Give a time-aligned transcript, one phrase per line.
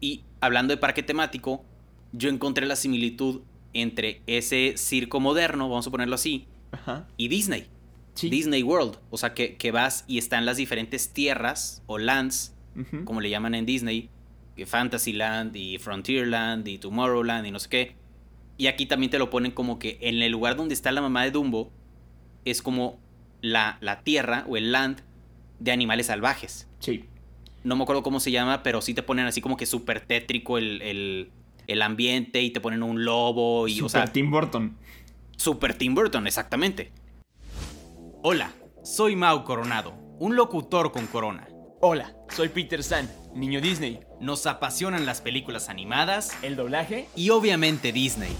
[0.00, 1.64] Y hablando de parque temático,
[2.12, 6.46] yo encontré la similitud entre ese circo moderno, vamos a ponerlo así,
[7.16, 7.68] y Disney.
[8.20, 8.98] Disney World.
[9.10, 12.54] O sea, que, que, vas y están las diferentes tierras o lands,
[13.04, 14.10] como le llaman en Disney,
[14.66, 17.96] Fantasyland y Frontierland y Tomorrowland y no sé qué.
[18.56, 21.24] Y aquí también te lo ponen como que en el lugar donde está la mamá
[21.24, 21.70] de Dumbo
[22.44, 22.98] es como
[23.40, 25.00] la, la tierra o el land
[25.60, 26.68] de animales salvajes.
[26.80, 27.04] Sí.
[27.64, 30.58] No me acuerdo cómo se llama, pero sí te ponen así como que súper tétrico
[30.58, 31.30] el,
[31.82, 33.74] ambiente y te ponen un lobo y...
[33.74, 34.76] Super o sea, Tim Burton.
[35.36, 36.92] Super Tim Burton, exactamente.
[38.22, 41.48] Hola, soy Mau Coronado, un locutor con corona.
[41.80, 44.00] Hola, soy Peter San, niño Disney.
[44.20, 48.34] Nos apasionan las películas animadas, el doblaje y obviamente Disney.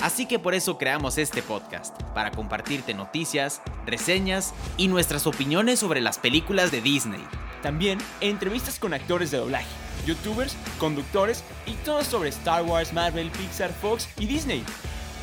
[0.00, 6.00] Así que por eso creamos este podcast, para compartirte noticias, reseñas y nuestras opiniones sobre
[6.00, 7.20] las películas de Disney.
[7.62, 9.68] También entrevistas con actores de doblaje,
[10.06, 14.64] youtubers, conductores y todo sobre Star Wars, Marvel, Pixar, Fox y Disney.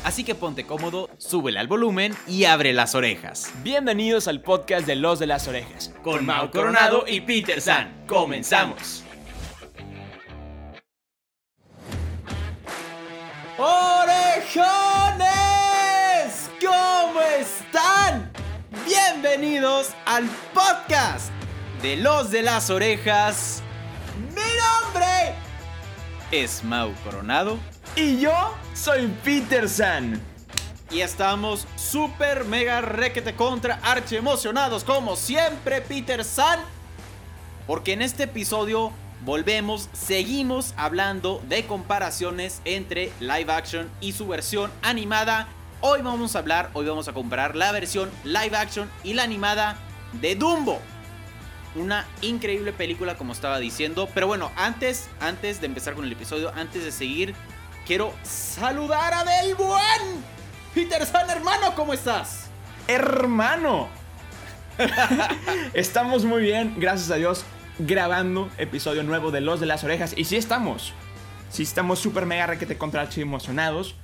[0.04, 3.52] Así que ponte cómodo, súbele al volumen y abre las orejas.
[3.64, 7.92] Bienvenidos al podcast de Los de las Orejas, con Mau Coronado y Peter San.
[8.06, 9.02] ¡Comenzamos!
[13.58, 15.28] ¡Orejones!
[16.64, 18.30] ¿Cómo están?
[18.86, 21.32] Bienvenidos al podcast
[21.82, 23.62] de Los de las Orejas.
[24.34, 25.34] Mi nombre
[26.32, 27.58] es Mau Coronado.
[27.94, 30.20] Y yo soy Peter San.
[30.90, 36.60] Y estamos super mega requete contra archi emocionados como siempre Peter San.
[37.66, 38.92] Porque en este episodio
[39.24, 45.46] volvemos, seguimos hablando de comparaciones entre live action y su versión animada.
[45.80, 49.76] Hoy vamos a hablar, hoy vamos a comparar la versión live action y la animada
[50.20, 50.80] de Dumbo.
[51.74, 54.08] Una increíble película como estaba diciendo.
[54.14, 57.34] Pero bueno, antes, antes de empezar con el episodio, antes de seguir,
[57.86, 60.24] quiero saludar a Del Buen.
[60.74, 62.46] Peter San, hermano, ¿cómo estás?
[62.86, 63.88] Hermano.
[65.74, 67.44] Estamos muy bien, gracias a Dios
[67.78, 70.14] grabando episodio nuevo de Los de las Orejas.
[70.16, 70.92] Y sí estamos.
[71.50, 73.94] Sí estamos súper mega requete contra emocionados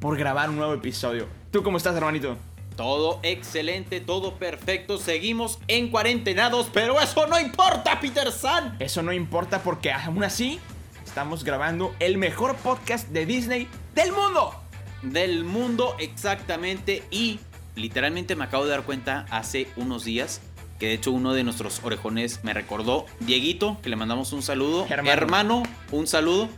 [0.00, 1.28] por grabar un nuevo episodio.
[1.50, 2.36] ¿Tú cómo estás, hermanito?
[2.76, 4.98] Todo excelente, todo perfecto.
[4.98, 8.76] Seguimos en cuarentenados, pero eso no importa, Peter San.
[8.78, 10.60] Eso no importa porque aún así
[11.04, 14.54] estamos grabando el mejor podcast de Disney del mundo.
[15.00, 17.02] Del mundo, exactamente.
[17.10, 17.40] Y
[17.76, 20.42] literalmente me acabo de dar cuenta hace unos días
[20.78, 24.86] que de hecho uno de nuestros orejones me recordó, Dieguito, que le mandamos un saludo,
[24.90, 26.50] hermano, un saludo,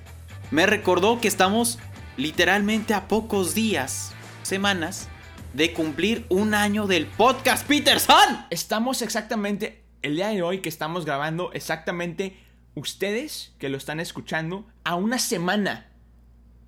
[0.51, 1.79] me recordó que estamos
[2.17, 4.13] literalmente a pocos días,
[4.43, 5.09] semanas,
[5.53, 8.47] de cumplir un año del podcast Peterson.
[8.51, 12.37] Estamos exactamente, el día de hoy que estamos grabando, exactamente
[12.75, 15.91] ustedes que lo están escuchando, a una semana,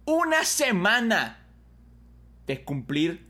[0.06, 1.46] una semana
[2.46, 3.28] de cumplir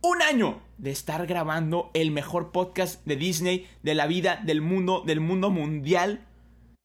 [0.00, 5.02] un año de estar grabando el mejor podcast de Disney, de la vida, del mundo,
[5.04, 6.26] del mundo mundial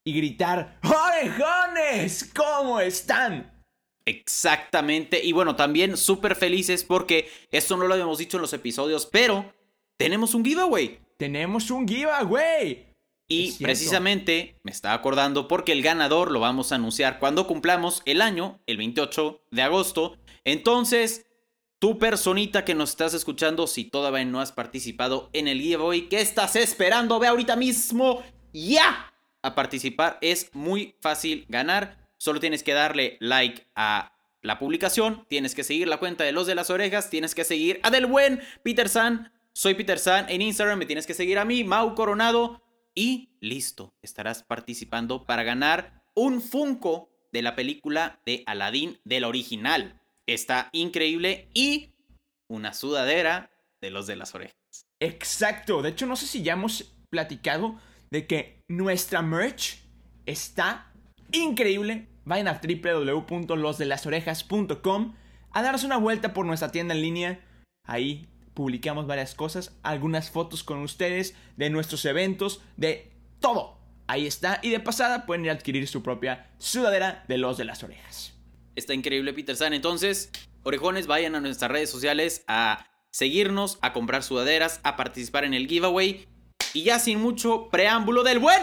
[0.04, 2.30] y gritar, ¡Orejones!
[2.34, 3.51] ¿Cómo están?
[4.04, 5.24] Exactamente.
[5.24, 9.52] Y bueno, también súper felices porque esto no lo habíamos dicho en los episodios, pero
[9.96, 10.98] tenemos un giveaway.
[11.16, 12.86] Tenemos un giveaway.
[13.28, 18.20] Y precisamente me estaba acordando porque el ganador lo vamos a anunciar cuando cumplamos el
[18.20, 20.18] año, el 28 de agosto.
[20.44, 21.24] Entonces,
[21.78, 26.20] tu personita que nos estás escuchando, si todavía no has participado en el giveaway, ¿qué
[26.20, 27.18] estás esperando?
[27.18, 29.12] Ve ahorita mismo ya
[29.42, 30.18] a participar.
[30.20, 32.01] Es muy fácil ganar.
[32.22, 36.46] Solo tienes que darle like a la publicación, tienes que seguir la cuenta de los
[36.46, 39.32] de las orejas, tienes que seguir a Del Buen, Peter San.
[39.52, 42.62] Soy Peter San en Instagram, me tienes que seguir a mí, Mau Coronado.
[42.94, 50.00] Y listo, estarás participando para ganar un Funko de la película de Aladdin del original.
[50.24, 51.96] Está increíble y
[52.46, 53.50] una sudadera
[53.80, 54.86] de los de las orejas.
[55.00, 55.82] Exacto.
[55.82, 57.80] De hecho, no sé si ya hemos platicado
[58.12, 59.82] de que nuestra merch
[60.24, 60.92] está
[61.32, 62.11] increíble.
[62.24, 65.14] Vayan a www.losdelasorejas.com
[65.50, 67.40] a darnos una vuelta por nuestra tienda en línea.
[67.84, 73.78] Ahí publicamos varias cosas, algunas fotos con ustedes de nuestros eventos, de todo.
[74.06, 74.60] Ahí está.
[74.62, 78.34] Y de pasada pueden ir a adquirir su propia sudadera de los de las orejas.
[78.76, 79.72] Está increíble Peter San.
[79.72, 80.30] Entonces,
[80.62, 85.66] orejones, vayan a nuestras redes sociales a seguirnos, a comprar sudaderas, a participar en el
[85.66, 86.26] giveaway.
[86.74, 88.62] Y ya sin mucho preámbulo del buen.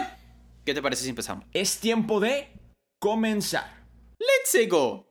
[0.64, 1.44] ¿Qué te parece si empezamos?
[1.52, 2.48] Es tiempo de
[3.00, 3.80] comenzar.
[4.18, 5.10] Let's go.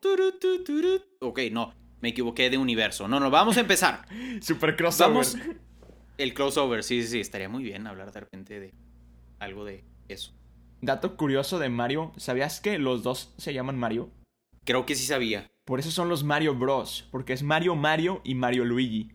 [1.19, 3.07] Ok, no, me equivoqué de universo.
[3.07, 4.05] No, no, vamos a empezar.
[4.41, 5.09] Super crossover.
[5.11, 5.37] Vamos.
[6.17, 7.19] El crossover, sí, sí, sí.
[7.19, 8.73] Estaría muy bien hablar de repente de
[9.39, 10.33] algo de eso.
[10.81, 14.11] dato curioso de Mario, ¿sabías que los dos se llaman Mario?
[14.65, 15.47] Creo que sí sabía.
[15.65, 19.11] Por eso son los Mario Bros, porque es Mario Mario y Mario Luigi.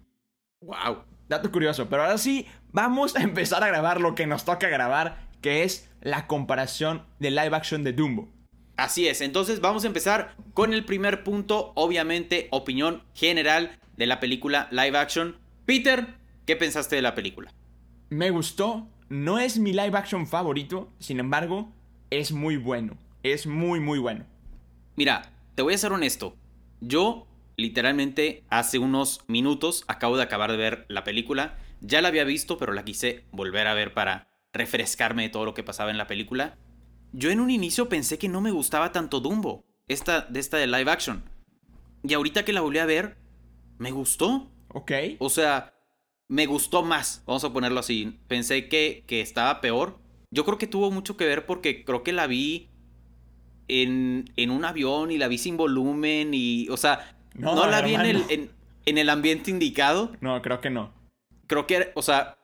[0.61, 1.05] Wow.
[1.29, 5.29] Dato curioso, pero ahora sí, vamos a empezar a grabar lo que nos toca grabar,
[5.43, 8.35] que es la comparación de live action de Dumbo.
[8.77, 14.19] Así es, entonces vamos a empezar con el primer punto, obviamente opinión general de la
[14.19, 15.37] película live action.
[15.65, 17.53] Peter, ¿qué pensaste de la película?
[18.11, 21.73] Me gustó, no es mi live action favorito, sin embargo,
[22.11, 24.25] es muy bueno, es muy muy bueno.
[24.97, 26.37] Mira, te voy a ser honesto,
[26.81, 32.25] yo literalmente hace unos minutos acabo de acabar de ver la película, ya la había
[32.25, 35.99] visto, pero la quise volver a ver para refrescarme de todo lo que pasaba en
[35.99, 36.57] la película.
[37.17, 40.67] Yo en un inicio pensé que no me gustaba tanto Dumbo, esta, de esta de
[40.67, 41.23] live action.
[42.03, 43.17] Y ahorita que la volví a ver,
[43.79, 44.51] me gustó.
[44.69, 44.91] Ok.
[45.21, 45.75] O sea,
[46.27, 48.19] me gustó más, vamos a ponerlo así.
[48.27, 49.97] Pensé que, que estaba peor.
[50.33, 52.69] Yo creo que tuvo mucho que ver porque creo que la vi
[53.69, 57.95] en, en un avión y la vi sin volumen y, o sea, no, la vi
[57.95, 58.51] en el, en,
[58.87, 60.11] en el ambiente indicado.
[60.21, 60.93] No, creo que no.
[61.47, 62.39] Creo que, o sea,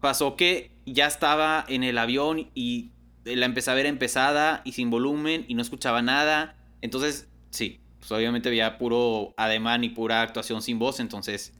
[0.00, 2.93] pasó que ya estaba en el avión y
[3.24, 6.56] la empecé a ver empezada y sin volumen y no escuchaba nada.
[6.82, 11.00] Entonces, sí, pues obviamente había puro ademán y pura actuación sin voz.
[11.00, 11.52] Entonces,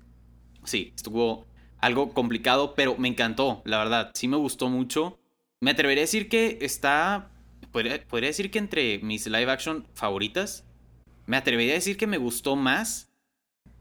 [0.64, 1.46] sí, estuvo
[1.78, 4.10] algo complicado, pero me encantó, la verdad.
[4.14, 5.18] Sí me gustó mucho.
[5.60, 7.30] Me atrevería a decir que está.
[7.72, 10.64] Podría, podría decir que entre mis live action favoritas.
[11.26, 13.10] Me atrevería a decir que me gustó más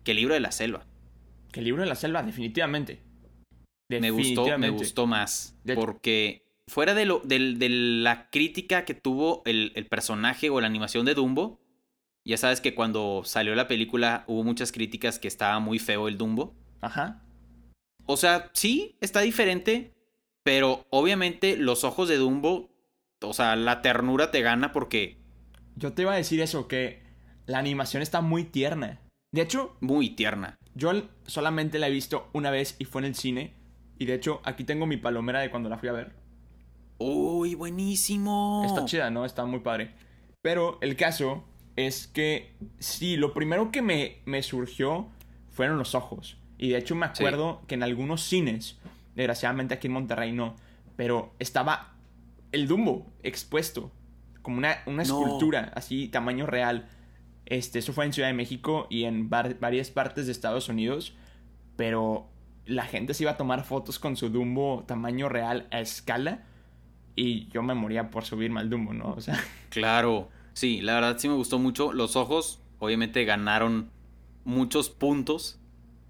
[0.03, 0.85] que el libro de la selva.
[1.51, 3.01] Que el libro de la selva, definitivamente.
[3.89, 5.55] Me gustó, me gustó más.
[5.63, 10.61] De- Porque fuera de, lo, del- de la crítica que tuvo el, el personaje o
[10.61, 11.59] la animación de Dumbo,
[12.25, 16.17] ya sabes que cuando salió la película hubo muchas críticas que estaba muy feo el
[16.17, 16.55] Dumbo.
[16.81, 17.21] Ajá.
[18.05, 19.93] O sea, sí, está diferente,
[20.43, 22.69] pero obviamente los ojos de Dumbo,
[23.21, 25.17] o sea, la ternura te gana porque
[25.75, 27.01] Yo te iba a decir eso, que
[27.45, 28.99] la animación está muy tierna.
[29.31, 30.55] De hecho, muy tierna.
[30.75, 30.91] yo
[31.25, 33.53] solamente la he visto una vez y fue en el cine.
[33.99, 36.13] Y de hecho, aquí tengo mi palomera de cuando la fui a ver.
[37.05, 38.63] Uy, buenísimo.
[38.65, 39.25] Está chida, ¿no?
[39.25, 39.91] Está muy padre.
[40.41, 41.43] Pero el caso
[41.75, 45.07] es que sí, lo primero que me, me surgió
[45.51, 46.37] fueron los ojos.
[46.57, 47.11] Y de hecho me Sí.
[47.23, 48.77] acuerdo que en algunos cines,
[49.15, 50.55] desgraciadamente aquí en Monterrey no,
[50.95, 51.93] pero estaba
[52.53, 53.91] el Dumbo expuesto,
[54.41, 55.19] como una, una No.
[55.21, 56.87] escultura, así, tamaño real.
[57.45, 61.15] Este, eso fue en Ciudad de México y en var- varias partes de Estados Unidos,
[61.75, 62.29] pero
[62.65, 66.45] la gente se iba a tomar fotos con su Dumbo tamaño real a escala
[67.15, 69.11] y yo me moría por subirme al Dumbo, ¿no?
[69.11, 71.93] O sea, Claro, sí, la verdad sí me gustó mucho.
[71.93, 73.89] Los ojos, obviamente, ganaron
[74.45, 75.59] muchos puntos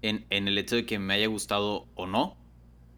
[0.02, 2.36] en, en el hecho de que me haya gustado o no.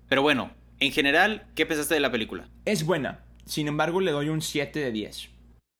[0.08, 2.48] Pero bueno, en general, ¿qué pensaste de la película?
[2.64, 3.24] es buena.
[3.44, 5.30] Sin embargo, le doy un 7 de 10.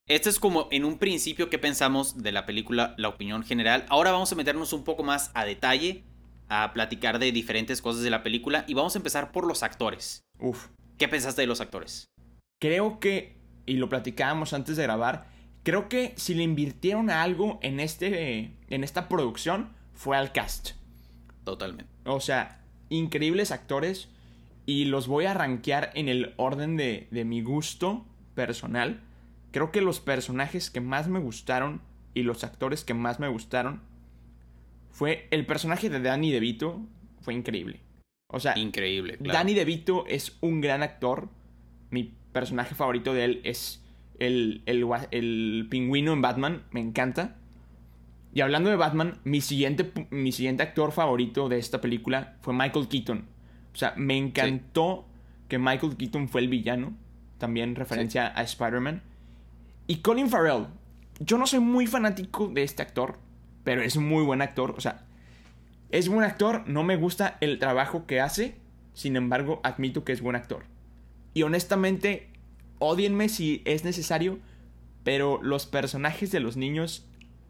[0.09, 3.85] Este es como en un principio que pensamos de la película, la opinión general.
[3.89, 6.05] Ahora vamos a meternos un poco más a detalle,
[6.49, 10.21] a platicar de diferentes cosas de la película y vamos a empezar por los actores.
[10.39, 10.69] Uf.
[10.97, 12.07] ¿Qué pensaste de los actores?
[12.59, 13.37] Creo que,
[13.67, 15.27] y lo platicábamos antes de grabar,
[15.63, 20.71] creo que si le invirtieron a algo en, este, en esta producción fue al cast.
[21.45, 21.91] Totalmente.
[22.05, 24.09] O sea, increíbles actores
[24.65, 28.05] y los voy a rankear en el orden de, de mi gusto
[28.35, 29.01] personal.
[29.53, 31.83] Creo que los personajes que más me gustaron
[32.15, 33.83] y los actores que más me gustaron
[34.91, 36.81] fue el personaje de Danny DeVito,
[37.21, 37.81] fue increíble.
[38.29, 39.19] O sea, Increíble.
[39.19, 39.39] claro.
[39.39, 41.29] Danny DeVito es un gran actor.
[41.91, 43.83] Mi personaje favorito de él es
[44.19, 46.65] el, el, pingüino en Batman.
[46.71, 47.37] Me encanta.
[48.35, 52.89] Y hablando de Batman, mi siguiente, mi siguiente actor favorito de esta película fue Michael
[52.89, 53.25] Keaton.
[53.73, 55.07] O sea, me encantó
[55.49, 56.93] que Michael Keaton fue el villano.
[57.39, 59.01] También referencia a Spider-Man.
[59.87, 60.67] Y Colin Farrell.
[61.21, 63.19] Yo no soy muy fanático de este actor,
[63.65, 64.75] pero es muy buen actor.
[64.77, 65.07] O sea,
[65.89, 68.57] es buen actor, no me gusta el trabajo que hace,
[68.93, 70.76] sin embargo, admito que es buen actor.
[71.37, 72.31] Y honestamente,
[72.79, 74.39] odienme si es necesario,
[75.05, 77.07] pero los personajes de los niños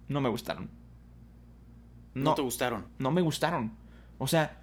[0.09, 0.71] no me gustaron.
[2.13, 2.87] ¿No te gustaron?
[2.99, 3.77] no me gustaron.
[4.19, 4.59] O sea,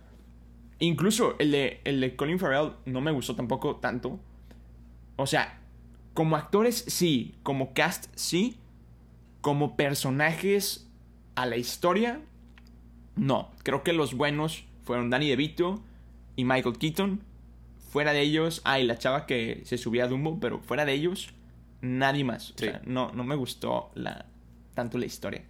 [0.80, 4.20] incluso el de, el de Colin Farrell no me gustó tampoco tanto.
[5.16, 5.58] O sea,
[6.14, 8.58] como actores sí, como cast sí,
[9.40, 10.92] como personajes
[11.36, 12.20] a la historia,
[13.16, 13.52] no.
[13.64, 15.82] Creo que los buenos fueron Danny DeVito
[16.36, 17.33] y Michael Keaton.
[17.94, 21.30] Fuera de ellos, ay, la chava que se subía a Dumbo, pero fuera de ellos,
[21.82, 22.50] nadie más.
[22.50, 22.66] O Sí.
[22.66, 24.26] sea, no, no me gustó la,
[24.74, 25.44] tanto la historia.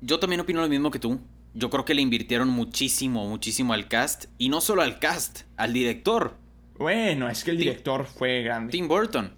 [0.00, 1.18] Yo también opino lo mismo que tú.
[1.52, 4.26] Yo creo que le invirtieron muchísimo, muchísimo al cast.
[4.38, 6.36] Y no solo al cast, al director,
[6.78, 8.70] Bueno, es que el Tim- director fue grande.
[8.70, 9.32] Tim Burton.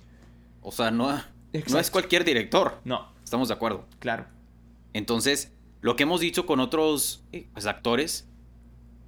[0.61, 1.11] O sea, no,
[1.71, 2.81] no es cualquier director.
[2.85, 3.87] No, Estamos de acuerdo.
[3.99, 4.27] claro.
[4.93, 8.29] Entonces, lo que hemos dicho con otros eh, pues, actores,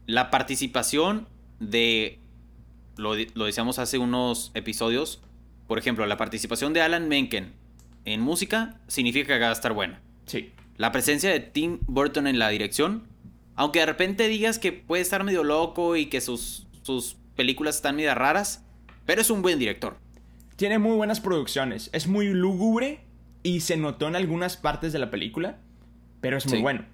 [0.07, 1.29] la participación
[1.61, 2.19] de,
[2.97, 5.21] lo, lo decíamos hace unos episodios,
[5.67, 7.53] por ejemplo, la participación de Alan Menken
[8.05, 10.01] en música significa que va a estar buena.
[10.27, 10.51] Sí.
[10.77, 13.05] La presencia de Tim Burton en la dirección,
[13.57, 17.97] aunque de repente digas que puede estar medio loco y que sus, sus películas están
[17.97, 18.65] medio raras,
[19.07, 19.97] pero es un buen director.
[20.57, 21.91] Tiene muy buenas producciones.
[21.93, 23.01] Es muy lúgubre
[23.43, 25.59] y se notó en algunas partes de la película,
[26.21, 26.63] pero es muy Sí.
[26.63, 26.85] bueno.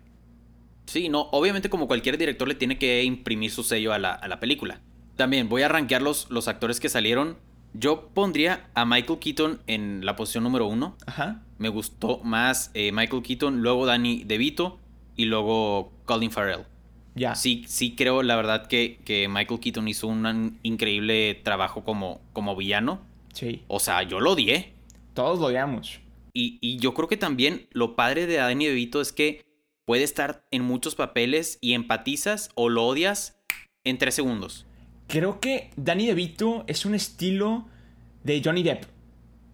[0.86, 4.28] Sí, no, obviamente como cualquier director le tiene que imprimir su sello a la, a
[4.28, 4.80] la película.
[5.20, 7.36] También voy a rankear los, los actores que salieron.
[7.74, 10.96] Yo pondría a Michael Keaton en la posición número uno.
[11.04, 11.42] Ajá.
[11.58, 14.80] Me gustó más eh, Michael Keaton, luego Danny DeVito
[15.16, 16.64] y luego Colin Farrell.
[17.14, 17.34] Ya.
[17.34, 22.56] Sí, sí creo la verdad que, que Michael Keaton hizo un increíble trabajo como, como
[22.56, 23.02] villano.
[23.34, 23.62] Sí.
[23.68, 24.72] O sea, yo lo odié.
[25.12, 26.00] Todos lo odiamos.
[26.32, 29.42] Y, y yo creo que también lo padre de Danny DeVito es que
[29.84, 33.38] puede estar en muchos papeles y empatizas o lo odias
[33.84, 34.64] en tres segundos.
[35.10, 37.66] Creo que Danny DeVito es un estilo
[38.22, 38.84] de Johnny Depp.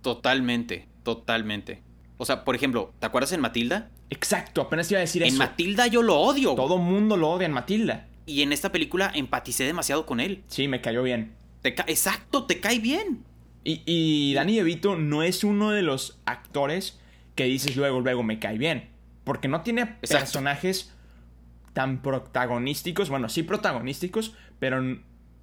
[0.03, 1.83] Totalmente, totalmente.
[2.19, 3.91] O sea, por ejemplo, ¿te acuerdas en Matilda?
[4.11, 5.39] Exacto, apenas iba a decir En eso.
[5.39, 6.55] Matilda yo lo odio.
[6.55, 8.07] Todo mundo lo odia en Matilda.
[8.27, 10.43] Y en esta película empaticé demasiado con él.
[10.49, 11.33] Sí, me cayó bien.
[11.63, 13.25] Te ca- Exacto, te cae bien.
[13.65, 17.01] Y, y Danny DeVito no es uno de los actores
[17.35, 18.89] que dices luego, luego me cae bien.
[19.25, 20.19] Porque no tiene Exacto.
[20.19, 20.93] personajes
[21.73, 23.09] tan protagonísticos.
[23.11, 24.99] Bueno, sí protagonísticos, pero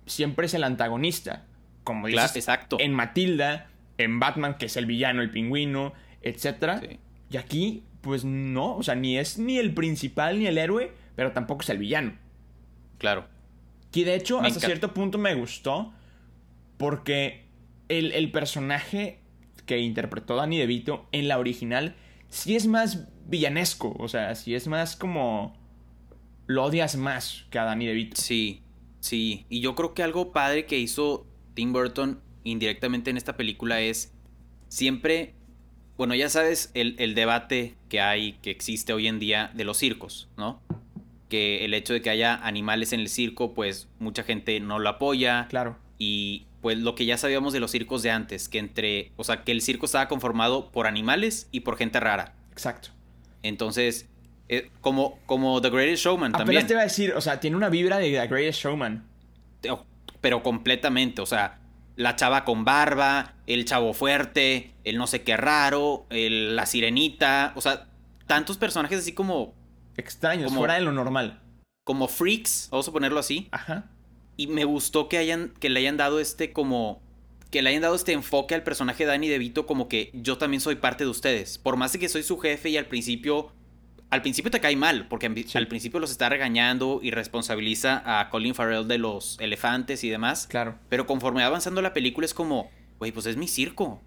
[0.05, 1.45] siempre es el antagonista.
[1.83, 2.77] Como dices, Claro, exacto.
[2.79, 3.67] en Matilda,
[3.97, 6.79] en Batman, que es el villano, el pingüino, etc.
[6.81, 6.99] Sí.
[7.31, 11.31] Y aquí, pues no, o sea, ni es ni el principal ni el héroe, pero
[11.31, 12.13] tampoco es el villano.
[12.99, 13.27] Claro.
[13.91, 14.67] Que de hecho, Me hasta encanta.
[14.67, 15.93] cierto punto me gustó.
[16.77, 17.45] Porque
[17.89, 19.19] el, el personaje
[19.65, 21.95] que interpretó Danny DeVito en la original
[22.29, 23.95] sí es más villanesco.
[23.99, 25.55] O sea, sí es más como.
[26.47, 28.21] Lo odias más que a Danny DeVito.
[28.21, 28.61] Sí,
[29.03, 29.45] sí.
[29.49, 34.11] Y yo creo que algo padre que hizo Tim Burton indirectamente en esta película es
[34.69, 35.33] siempre,
[35.97, 39.77] bueno, ya sabes el, el debate que hay, que existe hoy en día de los
[39.77, 40.61] circos, ¿no?
[41.29, 44.89] Que el hecho de que haya animales en el circo, pues mucha gente no lo
[44.89, 45.47] apoya.
[45.49, 45.77] Claro.
[45.97, 49.43] Y pues lo que ya sabíamos de los circos de antes, que entre, o sea,
[49.43, 52.35] que el circo estaba conformado por animales y por gente rara.
[52.51, 52.89] Exacto.
[53.41, 54.07] Entonces,
[54.57, 56.67] eh, como, como The Greatest Showman Apenas también.
[56.67, 59.05] te iba a decir, o sea, tiene una vibra de The Greatest Showman.
[60.21, 61.59] pero completamente, o sea,
[61.95, 67.51] la chava con barba, el chavo fuerte, el no sé qué raro, el- la sirenita,
[67.55, 67.87] o sea,
[68.25, 69.53] tantos personajes así como,
[69.95, 71.39] Extraños, Como- fuera de lo normal.
[71.85, 73.91] como freaks, vamos a ponerlo así, Ajá.
[74.37, 76.99] y me gustó que hayan, que le hayan dado este como,
[77.51, 80.61] que le hayan dado este enfoque al personaje de Danny DeVito como que yo también
[80.61, 83.51] soy parte de ustedes, por más de que soy su jefe y al principio,
[84.09, 85.57] al principio te cae mal, porque al- Sí.
[85.57, 90.47] al principio los está regañando y responsabiliza a Colin Farrell de los elefantes y demás.
[90.47, 90.77] Claro.
[90.89, 92.69] Pero conforme va avanzando la película es como,
[92.99, 94.01] güey, pues es mi circo.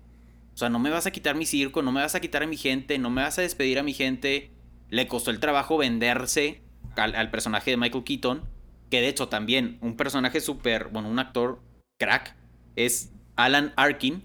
[0.55, 2.47] O sea, no me vas a quitar mi circo, no me vas a quitar a
[2.47, 4.51] mi gente, no me vas a despedir a mi gente.
[4.89, 6.63] Le costó el trabajo venderse
[6.97, 8.49] al, al personaje de Michael Keaton,
[8.91, 11.61] que de hecho también un personaje súper, bueno, un actor
[11.99, 12.37] crack,
[12.77, 14.23] es Alan Arkin,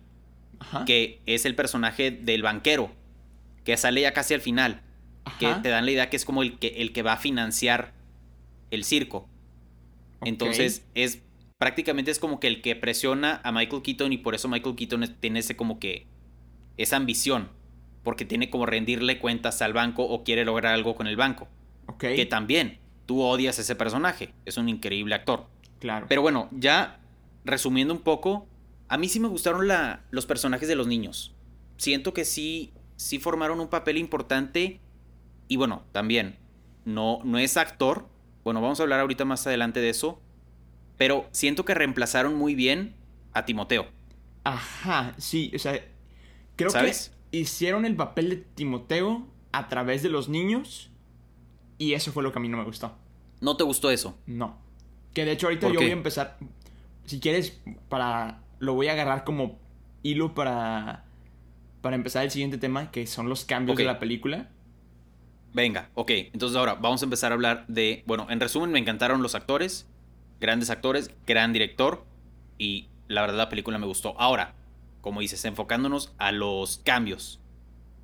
[0.60, 0.86] Ajá.
[0.86, 2.92] que es el personaje del banquero,
[3.66, 4.82] que sale ya casi al final,
[5.40, 5.62] que Ajá.
[5.62, 7.94] te dan la idea que es como el que, el que va a financiar
[8.72, 9.28] el circo.
[10.24, 11.22] Entonces, es
[11.58, 15.04] prácticamente es como que el que presiona a Michael Keaton y por eso Michael Keaton
[15.04, 16.08] es- tiene ese como que
[16.78, 17.50] esa ambición,
[18.04, 21.48] porque tiene como rendirle cuentas al banco o quiere lograr algo con el banco,
[22.00, 25.48] que también tú odias a ese personaje, es un increíble actor.
[25.80, 26.06] Claro.
[26.10, 27.00] Pero bueno, ya
[27.46, 28.48] resumiendo un poco,
[28.88, 31.34] a mí sí me gustaron la, los personajes de los niños.
[31.78, 34.80] Siento que sí, sí formaron un papel importante
[35.52, 36.38] y bueno, también
[36.86, 38.08] no, no es actor.
[38.46, 40.22] Bueno, vamos a hablar ahorita más adelante de eso.
[40.96, 42.96] Pero siento que reemplazaron muy bien
[43.34, 43.86] a Timoteo.
[44.46, 45.78] Ajá, sí, o sea,
[46.56, 47.12] creo ¿Sabes?
[47.32, 50.90] que hicieron el papel de Timoteo a través de los niños
[51.78, 52.96] y eso fue lo que a mí no me gustó.
[53.42, 54.18] ¿No te gustó eso?
[54.26, 54.58] No.
[55.14, 55.86] Que de hecho ahorita ¿Por yo qué?
[55.88, 56.38] voy a empezar,
[57.04, 59.60] si quieres, para, lo voy a agarrar como
[60.02, 61.04] hilo para,
[61.82, 64.50] para empezar el siguiente tema, que son los cambios de la película.
[65.54, 66.12] Venga, ok.
[66.34, 68.04] Entonces ahora vamos a empezar a hablar de...
[68.06, 69.88] Bueno, en resumen me encantaron los actores.
[70.40, 72.06] Grandes actores, gran director.
[72.58, 74.20] Y la verdad la película me gustó.
[74.20, 74.54] Ahora,
[75.02, 77.40] como dices, enfocándonos a los cambios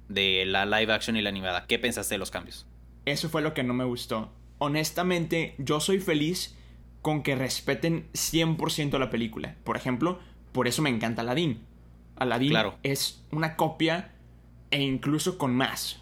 [0.09, 1.65] de la live action y la animada.
[1.67, 2.65] ¿Qué pensaste de los cambios?
[3.05, 4.31] Eso fue lo que no me gustó.
[4.57, 6.55] Honestamente, yo soy feliz
[7.01, 9.55] con que respeten 100% la película.
[9.63, 10.19] Por ejemplo,
[10.51, 11.61] por eso me encanta Aladdin.
[12.17, 12.77] Aladdin Claro.
[12.83, 14.11] es una copia
[14.71, 16.01] e incluso con más.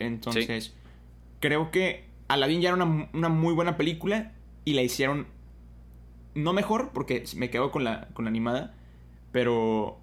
[0.00, 0.74] Entonces,
[1.40, 4.32] creo que Aladdin ya era una, una muy buena película
[4.64, 5.26] y la hicieron
[6.34, 8.74] no mejor, porque me quedo con la, con la animada,
[9.32, 9.98] pero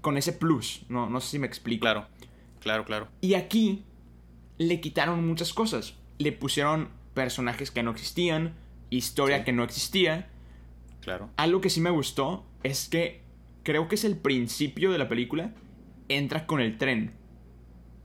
[0.00, 1.82] con ese plus, no, no sé si me explico.
[1.82, 2.06] Claro,
[2.60, 3.08] claro, claro.
[3.20, 3.84] Y aquí
[4.58, 5.94] le quitaron muchas cosas.
[6.18, 8.54] Le pusieron personajes que no existían,
[8.88, 9.44] historia Sí.
[9.44, 10.28] que no existía.
[11.00, 11.30] Claro.
[11.36, 13.22] Algo que sí me gustó es que
[13.62, 15.52] creo que es el principio de la película.
[16.08, 17.12] Entra con el tren.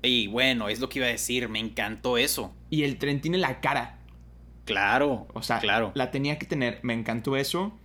[0.06, 2.54] Y bueno, es lo que iba a decir, me encantó eso.
[2.70, 4.00] Y el tren tiene la cara.
[4.66, 5.92] Claro, O sea, claro.
[5.96, 6.80] la tenía que tener.
[6.82, 7.78] Me encantó eso.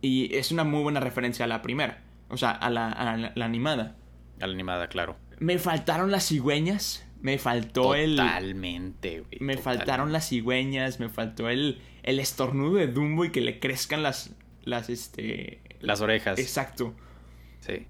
[0.00, 2.02] Y es una muy buena referencia a la primera.
[2.28, 3.96] O sea, a la, a la- la animada.
[4.40, 5.16] A la animada, claro.
[5.38, 7.06] Me faltaron las cigüeñas.
[7.20, 8.16] Me faltó el.
[8.16, 9.30] Totalmente, güey.
[9.40, 9.62] Me totalmente.
[9.62, 14.34] faltaron las cigüeñas, me faltó el, el estornudo de Dumbo y que le crezcan las,
[14.64, 15.60] las, este...
[15.80, 16.38] Las orejas.
[16.40, 16.94] Exacto.
[17.60, 17.86] Sí.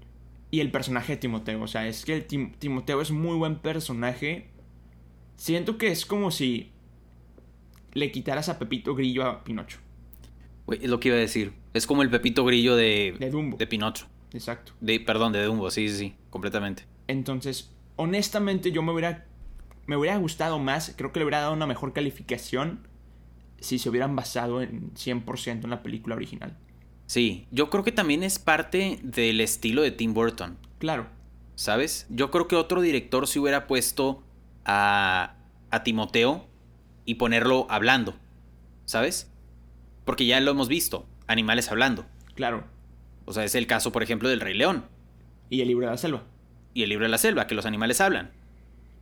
[0.53, 3.55] Y el personaje de Timoteo, o sea, es que el Tim- Timoteo es muy buen
[3.55, 4.49] personaje.
[5.35, 6.71] Siento que es como si
[7.93, 9.79] le quitaras a Pepito Grillo a Pinocho.
[10.67, 11.53] Es lo que iba a decir.
[11.73, 13.57] Es como el Pepito Grillo de, De Dumbo.
[13.57, 14.05] de Pinocho.
[14.31, 14.73] Exacto.
[14.79, 16.83] De, perdón, de Dumbo, sí, sí, sí, completamente.
[17.07, 19.25] Entonces, honestamente yo me hubiera,
[19.87, 22.87] me hubiera gustado más, creo que le hubiera dado una mejor calificación
[23.59, 26.57] si se hubieran basado en 100% en la película original.
[27.13, 31.05] Sí, yo creo que también es parte del estilo de Tim Burton, Claro,
[31.53, 32.07] ¿sabes?
[32.09, 34.23] Yo creo que otro director se hubiera puesto
[34.65, 35.35] a,
[35.69, 36.47] a Timoteo
[37.05, 38.15] y ponerlo hablando,
[38.85, 39.31] ¿sabes?
[40.05, 42.07] Porque ya lo hemos visto, animales hablando.
[42.33, 42.63] claro.
[43.25, 44.85] O sea, es el caso, por ejemplo, del Rey León
[45.51, 46.23] Y el libro de la selva.
[46.73, 48.31] y el libro de la selva, que los animales hablan.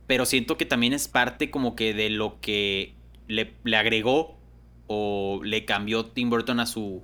[0.06, 2.94] Pero siento que también es parte como que de lo que
[3.26, 4.36] le, le agregó
[4.86, 7.02] o le cambió Tim Burton a su,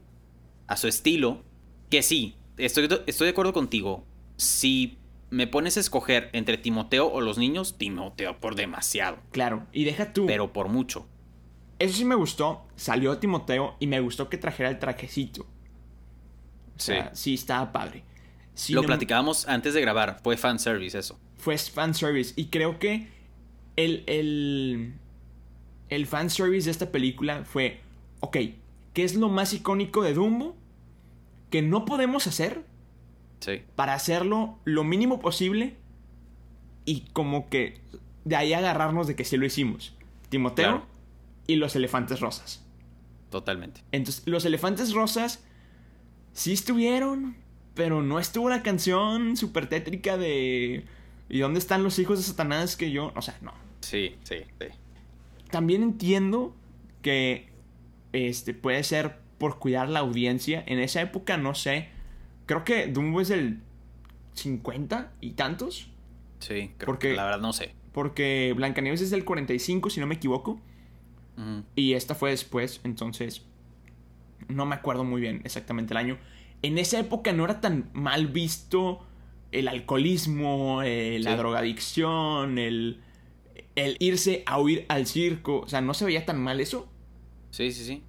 [0.69, 1.43] a su estilo.
[1.91, 4.07] Que sí, estoy, estoy de acuerdo contigo.
[4.37, 4.99] Si
[5.31, 9.19] me pones a escoger entre Timoteo o los niños, Timoteo por demasiado.
[9.33, 10.27] Claro, y deja tú.
[10.27, 11.07] Pero por mucho.
[11.79, 12.67] Eso sí me gustó.
[12.77, 15.43] Salió Timoteo y me gustó que trajera el trajecito.
[15.43, 18.05] O sea, sí, estaba padre.
[18.71, 20.21] Lo em- platicábamos antes de grabar.
[20.23, 21.19] Fue fanservice eso.
[21.37, 22.33] Fue fanservice.
[22.37, 23.09] Y creo que
[23.77, 24.95] el, el,
[25.89, 27.81] el fanservice de esta película fue:
[28.21, 28.37] Ok,
[28.99, 30.57] ¿qué es lo más icónico de Dumbo?
[31.51, 32.65] Que no podemos hacer
[33.39, 33.63] Sí.
[33.77, 35.77] para hacerlo lo mínimo posible
[36.85, 37.81] y como que
[38.25, 39.95] de ahí agarrarnos de que sí lo hicimos.
[40.31, 40.87] Timoteo Claro.
[41.47, 42.65] y los elefantes rosas.
[43.31, 43.83] Totalmente.
[43.93, 45.45] Entonces, los elefantes rosas
[46.33, 47.37] sí estuvieron,
[47.75, 50.85] pero no estuvo la canción súper tétrica de
[51.29, 53.13] ¿Y dónde están los hijos de Satanás que yo?
[53.15, 53.53] O sea, no.
[53.81, 54.67] Sí, sí, sí.
[55.53, 56.53] También entiendo
[57.01, 57.48] que
[58.13, 60.63] este puede ser por cuidar la audiencia.
[60.67, 61.89] En esa época no sé.
[62.47, 63.61] Creo que Dumbo es del
[64.35, 65.91] 50 y tantos.
[66.41, 67.75] Sí, creo Porque- que la verdad no sé.
[67.93, 70.61] Porque Blancanieves es del 45, si no me equivoco.
[71.77, 73.45] Y esta fue después, entonces
[74.49, 76.19] no me acuerdo muy bien exactamente el año.
[76.63, 79.05] En esa época no era tan mal visto
[79.53, 81.37] el alcoholismo, eh, la Sí.
[81.37, 83.01] drogadicción, el,
[83.77, 85.61] el irse a huir al circo.
[85.61, 86.89] O sea, no se veía tan mal eso.
[87.51, 88.03] Sí, sí, sí.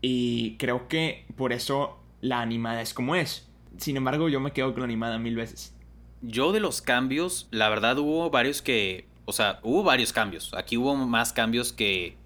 [0.00, 3.48] Y creo que por eso la animada es como es.
[3.78, 5.74] Sin embargo, yo me quedo con la animada mil veces.
[6.22, 10.52] Yo de los cambios, la verdad hubo varios que, o sea, hubo varios cambios.
[10.54, 12.16] Aquí hubo más cambios que,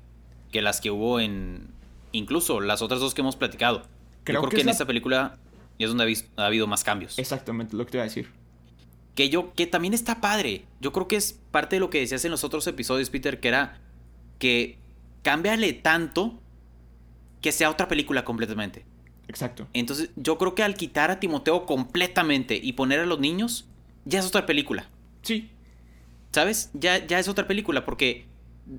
[0.53, 1.69] que las que hubo en,
[2.13, 3.83] incluso las otras dos que hemos platicado.
[4.25, 5.37] Creo yo creo que en la- esta película
[5.79, 7.19] es donde ha habido más cambios.
[7.19, 8.29] Exactamente lo que te iba a decir.
[9.15, 10.65] Que yo, que también está padre.
[10.81, 13.49] Yo creo que es parte de lo que decías en los otros episodios, Peter, que
[13.49, 13.81] era
[14.39, 14.79] que
[15.23, 16.41] cámbiale tanto
[17.41, 18.85] que sea otra película completamente.
[19.29, 19.69] Exacto.
[19.73, 23.69] Entonces, yo creo que al quitar a Timoteo completamente y poner a los niños,
[24.05, 24.89] ya es otra película.
[25.23, 25.51] Sí,
[26.33, 26.71] ¿Sabes?
[26.75, 28.27] Ya, ya es otra película, porque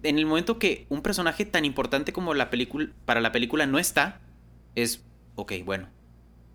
[0.04, 3.80] en el momento que un personaje tan importante como la película para la película no
[3.80, 4.22] está,
[4.76, 5.04] es,
[5.36, 5.90] ok, bueno,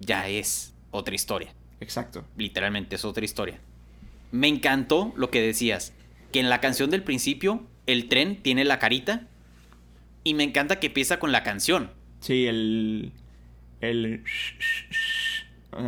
[0.01, 1.53] ya es otra historia.
[1.81, 2.25] exacto.
[2.37, 3.61] Literalmente es otra historia.
[4.31, 5.93] Me encantó lo que decías,
[6.33, 9.29] que en la canción del principio el tren tiene la carita
[10.25, 11.91] y me encanta que empieza con la canción.
[12.21, 13.13] Sí, el.
[13.81, 14.25] El.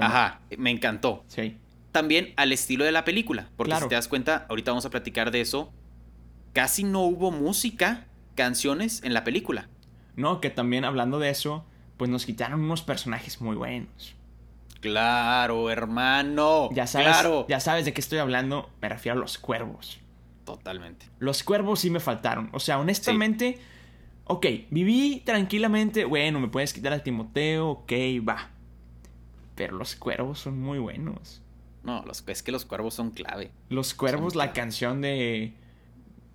[0.01, 1.25] Ajá, me encantó.
[1.29, 1.57] Sí.
[1.93, 3.87] También al estilo de la película, porque Claro.
[3.87, 5.73] si te das cuenta, ahorita vamos a platicar de eso,
[6.53, 9.69] casi no hubo música, canciones en la película.
[10.15, 11.65] No, que también hablando de eso,
[11.97, 14.15] pues nos quitaron unos personajes muy buenos.
[14.81, 16.69] Claro, hermano.
[16.73, 17.47] Ya sabes, Claro.
[17.49, 19.99] ya sabes de qué estoy hablando, me refiero a los cuervos.
[20.45, 21.07] Totalmente.
[21.19, 22.51] Los cuervos sí me faltaron.
[22.53, 23.59] O sea, honestamente,
[24.27, 27.93] ok, viví tranquilamente, bueno, me puedes quitar a Timoteo, ok,
[28.29, 28.51] va.
[29.55, 31.43] Pero los cuervos son muy buenos.
[31.83, 33.51] No, los, es que los cuervos son clave.
[33.69, 34.57] Los cuervos, Son la clave.
[34.57, 35.55] canción de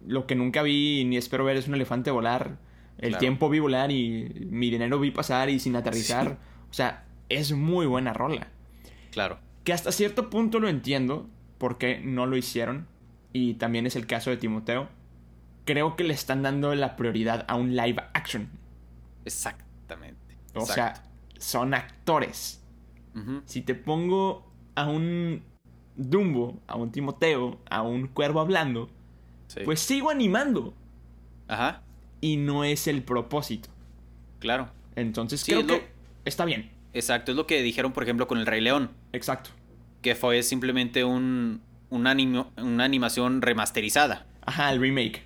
[0.05, 2.57] Lo que nunca vi ni espero ver es un elefante volar.
[2.97, 3.19] El Claro.
[3.19, 6.27] tiempo vi volar y mi dinero vi pasar y sin aterrizar.
[6.29, 6.35] Sí.
[6.69, 8.47] O sea, es muy buena rola.
[9.11, 9.39] Claro.
[9.63, 12.87] Que hasta cierto punto lo entiendo porque no lo hicieron.
[13.33, 14.89] Y también es el caso de Timoteo.
[15.65, 18.49] Creo que le están dando la prioridad a un live action.
[19.25, 20.17] Exactamente.
[20.55, 20.73] O Exacto.
[21.01, 21.03] sea,
[21.39, 22.61] son actores.
[23.15, 23.41] Ujú.
[23.45, 25.43] Si te pongo a un
[25.95, 28.89] Dumbo, a un Timoteo, a un cuervo hablando,
[29.47, 29.59] Sí.
[29.65, 30.73] pues sigo animando.
[31.47, 31.81] Ajá.
[32.21, 33.69] Y no es el propósito.
[34.39, 34.69] Claro.
[34.95, 35.87] Entonces Sí, creo es lo- que
[36.25, 36.71] está bien.
[36.93, 37.31] Exacto.
[37.31, 38.91] Es lo que dijeron, por ejemplo, con el Rey León.
[39.13, 39.49] Exacto.
[40.01, 44.25] Que fue simplemente un, un animo- una animación remasterizada.
[44.45, 45.23] Ajá, el remake.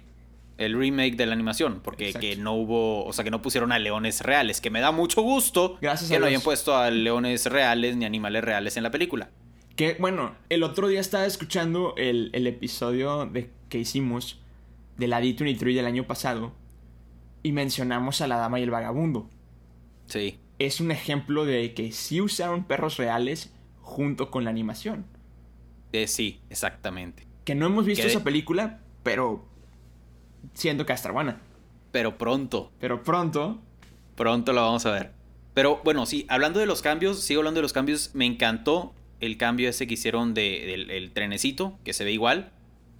[0.57, 1.81] El remake de la animación.
[1.83, 2.27] Porque Exacto.
[2.27, 3.05] que no hubo.
[3.05, 4.61] O sea, que no pusieron a leones reales.
[4.61, 5.77] Que me da mucho gusto.
[5.81, 9.29] Gracias que no hayan puesto a leones reales ni animales reales en la película.
[9.75, 14.39] Que bueno, el otro día estaba escuchando el, el episodio de, que hicimos
[14.97, 16.53] de la D23 del año pasado
[17.43, 19.29] y mencionamos a la dama y el vagabundo.
[20.07, 20.39] Sí.
[20.57, 25.05] Es un ejemplo de que sí usaron perros reales junto con la animación.
[25.91, 27.27] Eh, sí, exactamente.
[27.43, 29.45] Que no hemos visto esa película, pero
[30.55, 31.39] siendo Castraguana.
[31.91, 32.71] Pero pronto.
[32.79, 33.59] Pero pronto.
[34.15, 35.11] Pronto lo vamos a ver.
[35.53, 39.37] Pero bueno, sí, hablando de los cambios, sigo hablando de los cambios, me encantó el
[39.37, 42.51] cambio ese que hicieron de, del el trenecito, que se ve igual.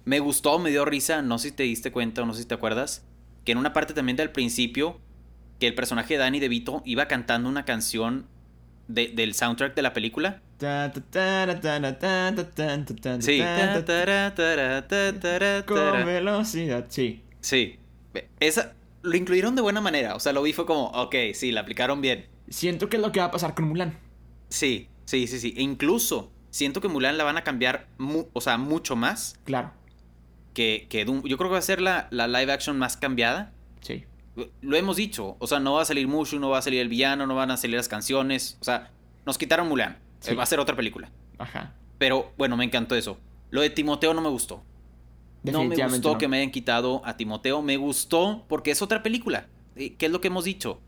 [0.04, 2.48] Me gustó, me dio risa, no sé si te diste cuenta o no sé si
[2.48, 3.04] te acuerdas,
[3.44, 5.00] que en una parte también del principio,
[5.58, 8.26] que el personaje de Danny DeVito iba cantando una canción
[8.88, 10.40] del soundtrack de la película.
[13.20, 13.42] Sí.
[15.66, 17.22] Con velocidad, sí.
[17.46, 17.78] Sí.
[18.40, 20.16] Esa, lo incluyeron de buena manera.
[20.16, 22.26] O sea, lo vi fue como, ok, sí, la aplicaron bien.
[22.48, 23.96] Siento que es lo que va a pasar con Mulan.
[24.48, 25.54] Sí, sí, sí, sí.
[25.56, 29.70] E incluso siento que Mulan la van a cambiar, mu- o sea, mucho más Claro,
[30.54, 31.28] que, que Dumbo.
[31.28, 33.52] Yo creo que va a ser la, la live action más cambiada.
[33.80, 34.04] sí.
[34.60, 35.36] Lo hemos dicho.
[35.38, 37.50] O sea, no va a salir Mushu, no va a salir el villano, no van
[37.50, 38.58] a salir las canciones.
[38.60, 38.90] O sea,
[39.24, 39.96] nos quitaron Mulan.
[40.20, 40.32] Sí.
[40.32, 41.10] Eh, Va a ser otra película.
[41.38, 41.72] Ajá.
[41.96, 43.18] Pero bueno, me encantó eso.
[43.48, 44.62] Lo de Timoteo no me gustó.
[45.52, 46.18] No me gustó no.
[46.18, 47.62] que me hayan quitado a Timoteo.
[47.62, 49.46] Me gustó porque es otra película.
[49.76, 50.80] Eh, ¿Qué es lo que hemos dicho?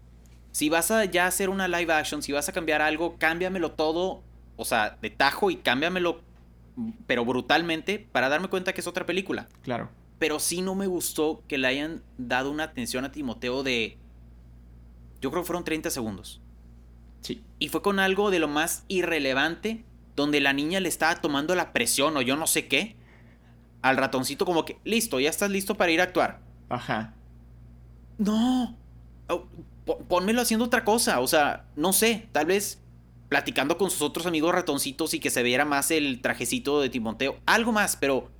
[0.52, 4.22] Si vas a ya hacer una live action, si vas a cambiar algo, cámbiamelo todo.
[4.56, 6.22] O sea, de tajo y cámbiamelo,
[7.06, 9.48] pero brutalmente, para darme cuenta que es otra película.
[9.62, 9.90] Claro.
[10.18, 13.98] Pero sí no me gustó que le hayan dado una atención a Timoteo de...
[15.20, 16.40] Yo creo que fueron 30 segundos.
[17.20, 17.44] Sí.
[17.58, 19.84] Y fue con algo de lo más irrelevante,
[20.16, 22.96] donde la niña le estaba tomando la presión o yo no sé qué.
[23.82, 26.40] Al ratoncito como que, listo, ya estás listo para ir a actuar.
[26.68, 27.14] Ajá.
[28.18, 28.76] No.
[29.28, 29.46] Oh,
[30.08, 31.20] Pónmelo haciendo otra cosa.
[31.20, 32.82] O sea, no sé, tal vez
[33.28, 37.38] platicando con sus otros amigos ratoncitos y que se viera más el trajecito de Timoteo.
[37.46, 38.30] Algo más, pero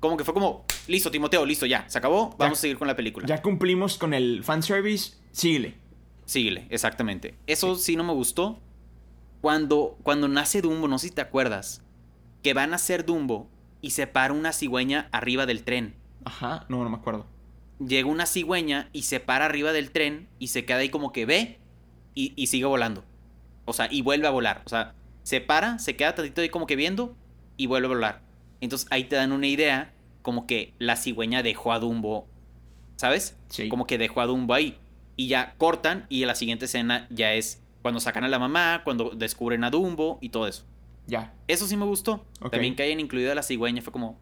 [0.00, 2.96] como que fue como, listo, Timoteo, listo, ya, se acabó, vamos a seguir con la
[2.96, 3.26] película.
[3.26, 5.14] Ya cumplimos con el fanservice.
[5.32, 5.78] Síguele.
[6.26, 7.36] Síguele, exactamente.
[7.46, 7.96] Eso sí.
[7.96, 8.60] no me gustó.
[9.40, 11.82] Cuando, cuando nace Dumbo, no sé si te acuerdas,
[12.42, 13.48] que van a ser Dumbo
[13.84, 15.94] y se para una cigüeña arriba del tren.
[16.24, 16.64] Ajá.
[16.70, 17.26] No, no me acuerdo.
[17.86, 21.26] Llega una cigüeña y se para arriba del tren y se queda ahí como que
[21.26, 21.58] ve
[22.14, 23.04] y, y sigue volando.
[23.66, 24.62] O sea, y vuelve a volar.
[24.64, 27.14] O sea, se para, se queda tantito ahí como que viendo
[27.58, 28.22] y vuelve a volar.
[28.62, 29.92] Entonces ahí te dan una idea
[30.22, 32.26] como que la cigüeña dejó a Dumbo,
[32.96, 33.36] ¿sabes?
[33.50, 33.68] Sí.
[33.68, 34.78] Como que dejó a Dumbo ahí.
[35.16, 39.10] Y ya cortan y la siguiente escena ya es cuando sacan a la mamá, cuando
[39.10, 40.64] descubren a Dumbo y todo eso.
[41.06, 41.34] Ya.
[41.48, 42.24] Eso sí me gustó.
[42.50, 44.18] También que hayan incluido a la cigüeña fue como...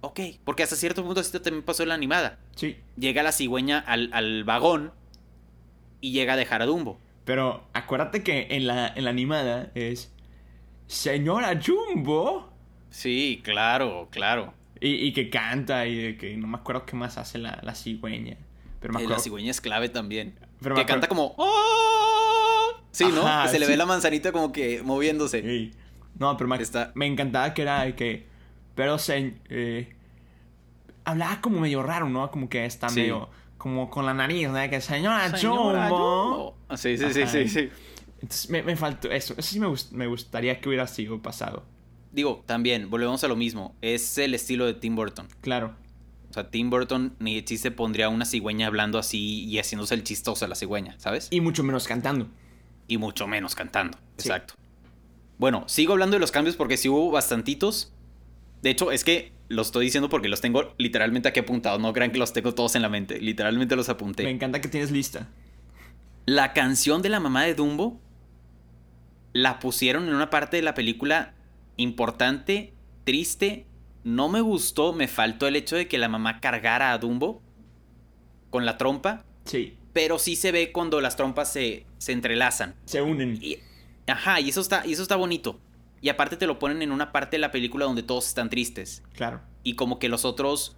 [0.00, 2.38] Ok, porque hasta cierto punto así también pasó en la animada.
[2.54, 2.76] Sí.
[2.96, 4.92] Llega la cigüeña al, al vagón
[6.00, 7.00] y llega a dejar a Dumbo.
[7.24, 10.12] Pero acuérdate que en la, en la animada es.
[10.86, 12.48] Señora Jumbo.
[12.90, 14.54] Sí, claro, claro.
[14.80, 17.74] Y, y que canta y de que no me acuerdo qué más hace la, la
[17.74, 18.36] cigüeña.
[18.80, 19.16] Pero me Eh, acuerdo.
[19.18, 20.38] La cigüeña es clave también.
[20.62, 21.34] Pero que canta como...
[21.36, 22.68] "Oh".
[22.92, 23.26] Sí, ¿no?
[23.26, 23.72] Ajá, que se le sí.
[23.72, 25.38] ve la manzanita como que moviéndose.
[25.40, 25.72] Ey.
[26.18, 28.26] No, pero me, Está- me encantaba que era de que.
[28.74, 29.34] Pero se.
[29.48, 29.94] eh,
[31.04, 32.30] hablaba como medio raro, ¿no?
[32.30, 33.00] Como que está Sí.
[33.00, 33.28] medio.
[33.56, 34.54] Como con la nariz, ¿no?
[34.54, 35.96] De que señora, Señora Jumbo.
[35.98, 36.58] Jumbo.
[36.68, 37.68] Ah, Sí, sí, sí, sí, sí.
[38.20, 39.34] Entonces me, me faltó eso.
[39.36, 41.64] Eso sí me, gust- me gustaría que hubiera sido pasado.
[42.12, 43.74] Digo, también, volvemos a lo mismo.
[43.80, 45.26] Es el estilo de Tim Burton.
[45.40, 45.74] Claro.
[46.30, 50.04] O sea, Tim Burton ni de chiste pondría una cigüeña hablando así y haciéndose el
[50.04, 51.28] chistoso a la cigüeña, ¿sabes?
[51.30, 52.28] Y mucho menos cantando.
[52.86, 53.98] Y mucho menos cantando.
[54.18, 54.28] Sí.
[54.28, 54.54] Exacto.
[55.38, 57.92] Bueno, sigo hablando de los cambios porque sí hubo bastantitos.
[58.62, 61.80] De hecho, es que los estoy diciendo porque los tengo literalmente aquí apuntados.
[61.80, 63.20] No crean que los tengo todos en la mente.
[63.20, 64.24] Literalmente los apunté.
[64.24, 65.28] Me encanta que tienes lista.
[66.26, 68.00] La canción de la mamá de Dumbo
[69.32, 71.34] la pusieron en una parte de la película
[71.76, 72.74] importante,
[73.04, 73.66] triste.
[74.04, 77.42] No me gustó, me faltó el hecho de que la mamá cargara a Dumbo
[78.50, 79.24] con la trompa.
[79.44, 79.76] Sí.
[79.92, 82.74] Pero sí se ve cuando las trompas se, se entrelazan.
[82.84, 83.38] Se unen.
[83.40, 83.58] Y,
[84.08, 85.60] ajá, y eso, está, y eso está bonito.
[86.00, 89.02] Y aparte te lo ponen en una parte de la película donde todos están tristes.
[89.14, 89.40] Claro.
[89.62, 90.76] Y como que los otros.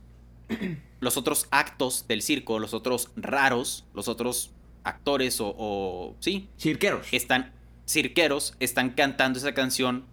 [1.00, 4.52] los otros actos del circo, los otros raros, los otros
[4.84, 5.54] actores o.
[5.56, 6.48] o sí.
[6.58, 7.06] Cirqueros.
[7.12, 7.52] Están.
[7.86, 10.06] Cirqueros están cantando esa canción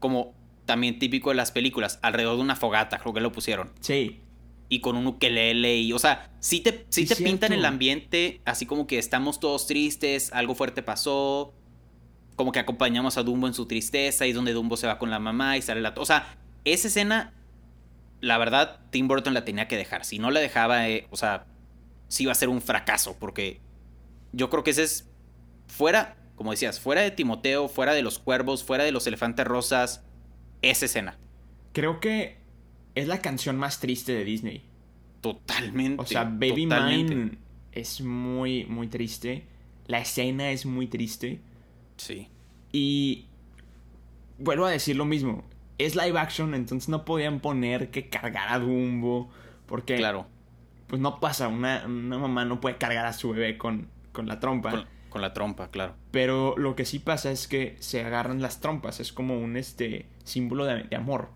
[0.00, 0.34] como
[0.66, 3.70] también típico de las películas, alrededor de una fogata, creo que lo pusieron.
[3.80, 4.20] Sí.
[4.68, 8.66] Y con un ukelele y, o sea, sí te, sí te pintan el ambiente así
[8.66, 11.54] como que estamos todos tristes, algo fuerte pasó,
[12.36, 15.18] como que acompañamos a Dumbo en su tristeza y donde Dumbo se va con la
[15.18, 15.94] mamá y sale la...
[15.96, 17.32] O sea, esa escena,
[18.20, 20.04] la verdad, Tim Burton la tenía que dejar.
[20.04, 21.46] Si no la dejaba, eh, o sea,
[22.08, 23.60] sí iba a ser un fracaso, porque
[24.32, 25.08] yo creo que ese es
[25.66, 30.04] fuera, como decías, fuera de Timoteo, fuera de los cuervos, fuera de los elefantes rosas,
[30.62, 31.18] esa escena.
[31.72, 32.38] Creo que
[32.94, 34.64] es la canción más triste de Disney.
[35.20, 36.02] Totalmente.
[36.02, 37.38] O sea, Baby Mine
[37.72, 39.46] es muy, muy triste.
[39.86, 41.40] La escena es muy triste.
[41.96, 42.28] Sí.
[42.72, 43.26] Y
[44.38, 45.44] vuelvo a decir lo mismo.
[45.78, 49.30] Es live action, entonces no podían poner que cargara Dumbo.
[49.66, 49.96] Porque.
[49.96, 50.26] Claro.
[50.86, 51.48] Pues no pasa.
[51.48, 54.86] Una, mamá no puede cargar a su bebé con, con la trompa.
[55.08, 55.94] Con, la trompa, claro.
[56.10, 59.00] Pero lo que sí pasa es que se agarran las trompas.
[59.00, 61.30] Es como un este símbolo de, amor.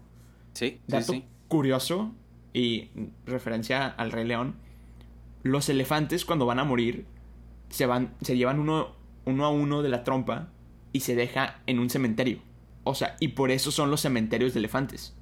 [0.52, 2.12] Sí, Dato sí, curioso
[2.52, 2.90] y
[3.26, 4.56] referencia al Rey León.
[5.44, 7.06] Los elefantes cuando van a morir
[7.68, 8.97] se van, se llevan uno
[9.28, 10.48] uno a uno de la trompa
[10.92, 12.38] y se deja en un cementerio.
[12.84, 15.14] O sea, y por eso son los cementerios de elefantes.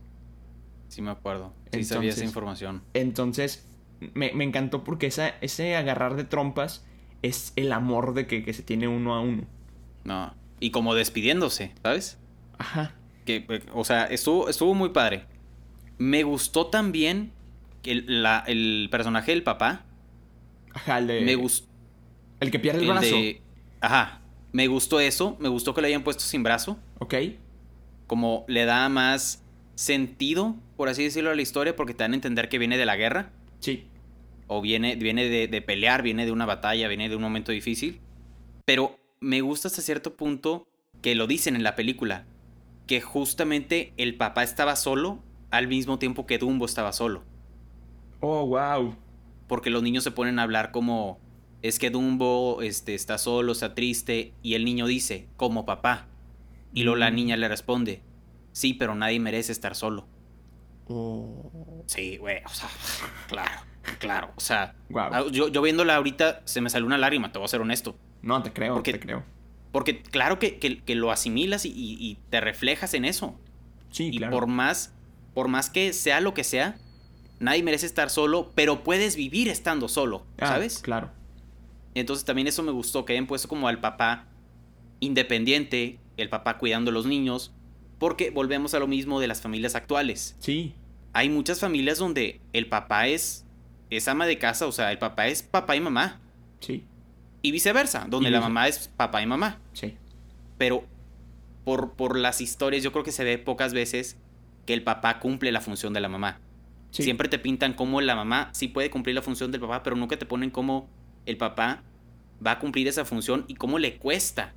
[0.89, 1.53] Sí, me acuerdo.
[1.73, 2.83] Sí, sabía esa información.
[2.95, 3.67] Entonces,
[4.15, 6.85] me, encantó porque esa, ese agarrar de trompas
[7.23, 9.45] es el amor de que, se tiene uno a uno.
[10.05, 10.35] No.
[10.61, 12.19] Y como despidiéndose, ¿sabes?
[12.59, 12.95] Ajá.
[13.25, 15.25] Que, o sea, estuvo, estuvo muy padre.
[15.99, 17.33] Me gustó también
[17.83, 19.85] el, la, el personaje del papá.
[20.73, 21.21] Ajá, el de.
[21.23, 21.67] Me gustó.
[22.41, 23.17] El que pierde el, brazo.
[23.81, 24.21] Ajá.
[24.53, 25.37] Me gustó eso.
[25.39, 26.79] Me gustó que lo hayan puesto sin brazo.
[26.99, 27.15] Ok.
[28.07, 32.17] Como le da más sentido, por así decirlo, a la historia, porque te dan a
[32.17, 33.33] entender que viene de la guerra.
[33.61, 33.87] Sí.
[34.47, 38.01] O viene, viene de, pelear, viene de una batalla, viene de un momento difícil.
[38.65, 40.67] Pero me gusta hasta cierto punto
[41.03, 42.25] que lo dicen en la película.
[42.87, 47.25] Que justamente el papá estaba solo al mismo tiempo que Dumbo estaba solo.
[48.21, 48.95] Oh, wow.
[49.49, 51.21] Porque los niños se ponen a hablar como
[51.63, 56.07] es que Dumbo este, está solo, está triste, y el niño dice, como papá.
[56.73, 57.15] Y luego la mm.
[57.15, 58.03] niña le responde,
[58.53, 60.07] sí, pero nadie merece estar solo.
[60.89, 61.83] Oh.
[61.87, 62.69] Sí, güey, o sea,
[63.29, 63.61] claro,
[63.99, 67.47] claro, o sea, ah, yo, yo, viéndola ahorita se me salió una lágrima, te voy
[67.47, 67.97] a ser honesto.
[68.23, 69.25] No, te creo, porque, te creo.
[69.73, 73.39] Porque claro que, que, lo asimilas y, te reflejas en eso.
[73.91, 74.95] Sí, y por más,
[75.35, 76.77] por más que sea lo que sea,
[77.41, 80.79] nadie merece estar solo, pero puedes vivir estando solo, ah, ¿sabes?
[80.79, 81.11] Claro.
[82.01, 84.27] Entonces también eso me gustó, que hayan puesto como al papá
[85.01, 87.53] independiente, el papá cuidando a los niños,
[87.99, 90.37] porque volvemos a lo mismo de las familias actuales.
[90.39, 90.75] Sí.
[91.15, 93.47] Hay muchas familias donde el papá es,
[93.89, 96.21] es ama de casa, o sea, el papá es papá y mamá.
[96.61, 96.85] Sí.
[97.41, 99.59] Y viceversa, donde la mamá es papá y mamá.
[99.73, 99.97] Sí.
[100.59, 100.85] Pero
[101.65, 104.19] por, por las historias yo creo que se ve pocas veces
[104.67, 106.41] que el papá cumple la función de la mamá.
[106.91, 110.19] Siempre te pintan como la mamá sí puede cumplir la función del papá, pero nunca
[110.19, 110.89] te ponen como
[111.27, 111.83] el papá
[112.45, 114.55] va a cumplir esa función y cómo le cuesta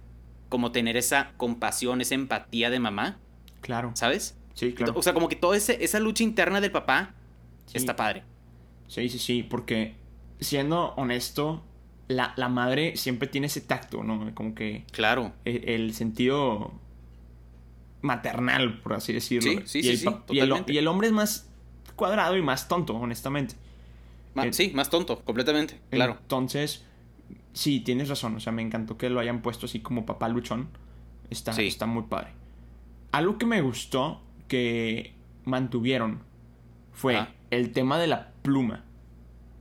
[0.49, 3.19] como tener esa compasión, esa empatía de mamá.
[3.61, 3.91] Claro.
[3.93, 4.37] ¿Sabes?
[4.53, 4.93] Sí, claro.
[4.95, 7.13] O sea, como que toda esa lucha interna del papá
[7.73, 8.23] está padre.
[8.87, 9.95] Sí, sí, sí, porque
[10.39, 11.63] siendo honesto,
[12.07, 14.33] la, madre siempre tiene ese tacto, ¿no?
[14.33, 14.85] Como que...
[14.91, 15.31] Claro.
[15.45, 16.73] E, el, sentido
[18.01, 19.61] maternal, por así decirlo.
[19.65, 20.39] Sí, sí, y sí, y,
[20.77, 21.49] el, hombre es más
[21.95, 23.55] cuadrado y más tonto, honestamente.
[24.35, 26.17] Eh, sí, más tonto, completamente, claro.
[26.21, 26.85] Entonces,
[27.53, 28.35] sí, tienes razón.
[28.35, 30.69] O sea, me encantó que lo hayan puesto así como papá luchón.
[31.29, 32.29] Está, está muy padre.
[33.11, 35.13] Algo que me gustó que
[35.45, 36.23] mantuvieron
[36.91, 38.85] fue el tema de la pluma.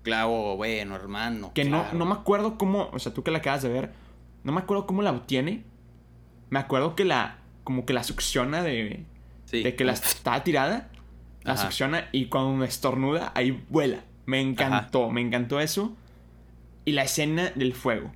[0.03, 1.53] Claro, bueno, hermano.
[1.55, 3.93] Que no, no me acuerdo cómo, o sea, tú que la acabas de ver,
[4.45, 5.65] no me acuerdo cómo la obtiene.
[6.51, 9.05] Me acuerdo que la, como que la succiona de,
[9.51, 10.91] de que la está tirada,
[11.43, 14.05] la succiona y cuando estornuda, ahí vuela.
[14.29, 15.97] Me encantó, me encantó eso.
[16.85, 18.13] Y la escena del fuego,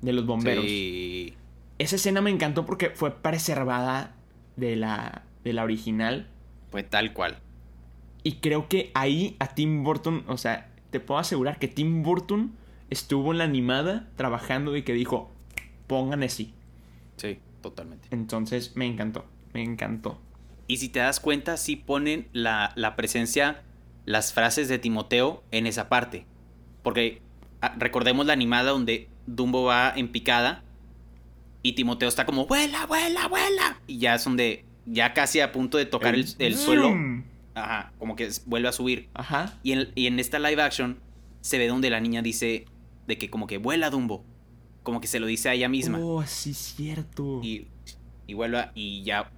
[0.00, 0.64] de los bomberos.
[0.64, 1.34] Sí.
[1.76, 4.16] Esa escena me encantó porque fue preservada
[4.56, 6.28] de la, de la original.
[6.70, 7.40] Fue tal cual.
[8.22, 12.52] Y creo que ahí a Tim Burton, o sea, te puedo asegurar que Tim Burton
[12.88, 15.30] estuvo en la animada trabajando y que dijo,
[15.86, 16.54] pongan así.
[17.18, 17.38] Sí.
[17.60, 18.08] totalmente.
[18.12, 20.18] Entonces me encantó, me encantó.
[20.68, 23.62] Y si te das cuenta, sí ponen la, la presencia,
[24.10, 26.26] las frases de Timoteo en esa parte.
[26.82, 27.22] Porque
[27.62, 30.64] ah, recordemos la animada donde Dumbo va en picada
[31.62, 33.80] y Timoteo está como, vuela, vuela, vuela.
[33.86, 36.92] Y ya es donde, ya casi a punto de tocar el, el suelo,
[37.54, 39.08] ajá, como que vuelve a subir.
[39.14, 39.58] Ajá.
[39.62, 40.98] Y en, y en esta live action
[41.40, 42.66] se ve donde la niña dice
[43.06, 44.24] de que como que vuela Dumbo.
[44.82, 45.98] Como que se lo dice a ella misma.
[46.00, 47.40] Oh, sí, cierto.
[47.44, 47.68] Y,
[48.26, 49.30] y vuelva y ya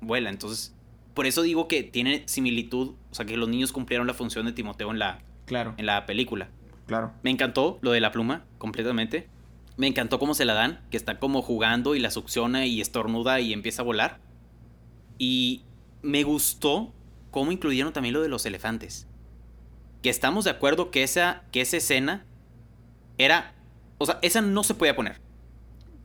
[0.00, 0.30] vuela.
[0.30, 0.74] Entonces,
[1.12, 2.94] por eso digo que tiene similitud.
[3.12, 6.06] O sea, que los niños cumplieron la función de Timoteo en la, Claro, en la
[6.06, 6.48] película.
[6.86, 7.12] claro.
[7.22, 9.28] Me encantó lo de la pluma, completamente.
[9.76, 13.38] Me encantó cómo se la dan, que está como jugando y la succiona y estornuda
[13.40, 14.18] y empieza a volar.
[15.18, 15.62] Y
[16.02, 16.92] me gustó
[17.30, 19.06] cómo incluyeron también lo de los elefantes.
[20.02, 22.24] Que estamos de acuerdo que esa, que esa escena
[23.18, 23.54] era...
[23.98, 25.20] O sea, esa no se podía poner.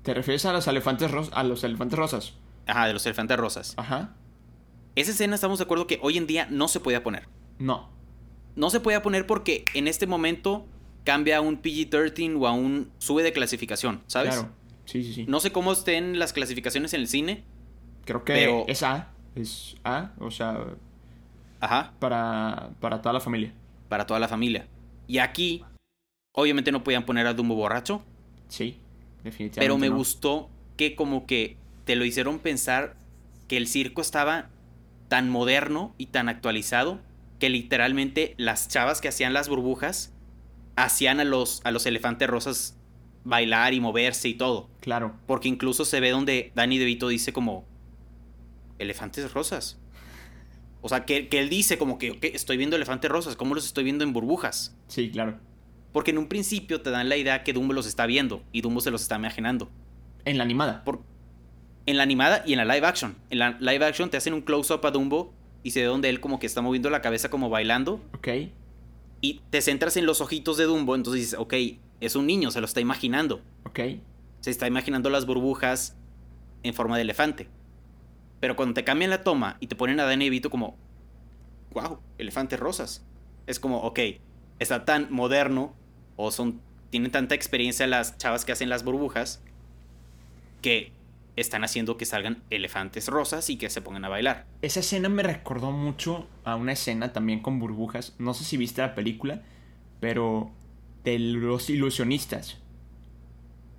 [0.04, 2.34] ¿Te refieres a los elefantes a los elefantes rosas?
[2.68, 3.74] Ajá, de los elefantes rosas.
[3.78, 4.14] Ajá.
[4.98, 7.28] Esa escena estamos de acuerdo que hoy en día no se podía poner.
[7.60, 7.88] No.
[8.56, 10.66] No se podía poner porque en este momento
[11.04, 14.34] cambia a un PG-13 o a un sube de clasificación, ¿sabes?
[14.34, 14.50] Claro.
[14.86, 15.26] Sí, sí, sí.
[15.28, 17.44] No sé cómo estén las clasificaciones en el cine.
[18.06, 19.10] Creo que pero- es A.
[19.36, 20.58] Es A, o sea,
[21.60, 23.54] Ajá, para, para toda la familia.
[23.90, 24.68] para toda la familia.
[25.08, 25.64] Y aquí,
[26.34, 28.02] obviamente no podían poner a Dumbo borracho,
[28.48, 28.80] Sí,
[29.24, 29.60] definitivamente.
[29.60, 29.96] pero me no.
[29.98, 31.56] gustó que como que
[31.86, 32.96] te lo hicieron pensar
[33.48, 34.50] que el circo estaba
[35.08, 37.00] tan moderno y tan actualizado
[37.40, 40.14] que literalmente las chavas que hacían las burbujas
[40.76, 42.78] hacían a los, a los elefantes rosas
[43.24, 44.70] bailar y moverse y todo.
[44.80, 45.16] Claro.
[45.28, 47.66] Porque incluso se ve donde Danny DeVito dice como
[48.80, 49.80] elefantes rosas.
[50.82, 53.66] O sea, que, que él dice como que "Ok, estoy viendo elefantes rosas, ¿cómo los
[53.66, 54.76] estoy viendo en burbujas?
[54.88, 55.40] Sí, claro.
[55.92, 58.82] Porque en un principio te dan la idea que Dumbo los está viendo y Dumbo
[58.82, 59.70] se los está imaginando.
[60.26, 60.84] En la animada.
[60.84, 61.02] Por,
[61.88, 63.16] en la animada y en la live action.
[63.32, 66.20] En la live action te hacen un close-up a Dumbo y se ve donde él
[66.20, 68.28] como que está moviendo la cabeza como bailando Ok.
[69.22, 71.54] y te centras en los ojitos de Dumbo, entonces dices, ok,
[72.00, 73.42] es un niño, se lo está imaginando.
[73.66, 73.80] Ok.
[74.42, 75.96] Se está imaginando las burbujas
[76.62, 77.48] en forma de elefante.
[78.40, 80.78] Pero cuando te cambian la toma y te ponen a Danny DeVito como,
[81.72, 83.04] wow, elefantes rosas.
[83.48, 84.00] Es como, ok,
[84.60, 85.74] está tan moderno
[86.18, 89.42] o son tienen tanta experiencia las chavas que hacen las burbujas
[90.62, 90.92] que
[91.38, 94.46] están haciendo que salgan elefantes rosas y que se pongan a bailar.
[94.62, 98.16] Esa escena me recordó mucho a una escena también con burbujas.
[98.18, 99.44] No sé si viste la película,
[100.00, 100.52] pero
[101.04, 102.58] de los ilusionistas.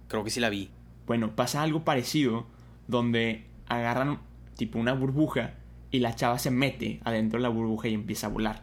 [0.07, 0.71] Creo que sí la vi.
[1.07, 2.47] Bueno, pasa algo parecido
[2.87, 4.21] donde agarran
[4.57, 5.55] tipo una burbuja
[5.91, 8.63] y la chava se mete adentro de la burbuja y empieza a volar.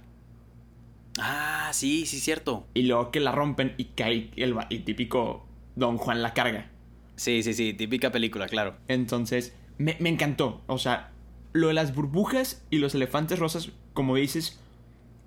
[1.19, 2.67] Ah, sí, sí, cierto.
[2.73, 6.71] Y luego que la rompen y cae el, el típico Don Juan la carga.
[7.15, 8.77] Sí, sí, sí, típica película, claro.
[8.87, 10.61] Entonces, me, me encantó.
[10.67, 11.11] O sea,
[11.53, 14.59] lo de las burbujas y los elefantes rosas, como dices,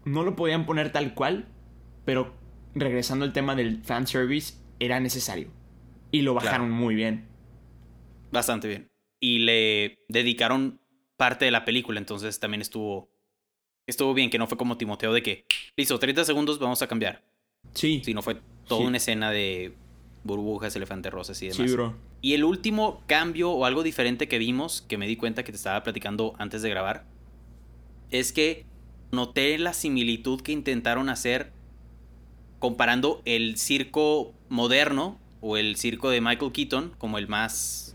[0.05, 1.47] no lo podían poner tal cual,
[2.05, 2.35] pero
[2.75, 5.49] regresando al tema del fanservice, era necesario.
[6.11, 6.81] Y lo bajaron Claro.
[6.83, 7.27] muy bien.
[8.31, 8.89] Bastante bien.
[9.21, 10.81] Y le dedicaron
[11.17, 13.11] parte de la película, entonces también estuvo
[13.87, 17.25] estuvo bien que no fue como Timoteo de que listo, 30 segundos vamos a cambiar.
[17.73, 18.87] Sí, Sino fue toda Sí.
[18.87, 19.75] una escena de
[20.29, 21.69] burbujas, elefantes rosas y demás.
[21.69, 21.95] sí, bro.
[22.23, 25.57] Y el último cambio o algo diferente que vimos, que me di cuenta que te
[25.57, 27.05] estaba platicando antes de grabar,
[28.13, 28.65] es que
[29.11, 31.51] noté la similitud que intentaron hacer
[32.59, 37.95] comparando el circo moderno o el circo de Michael Keaton como el más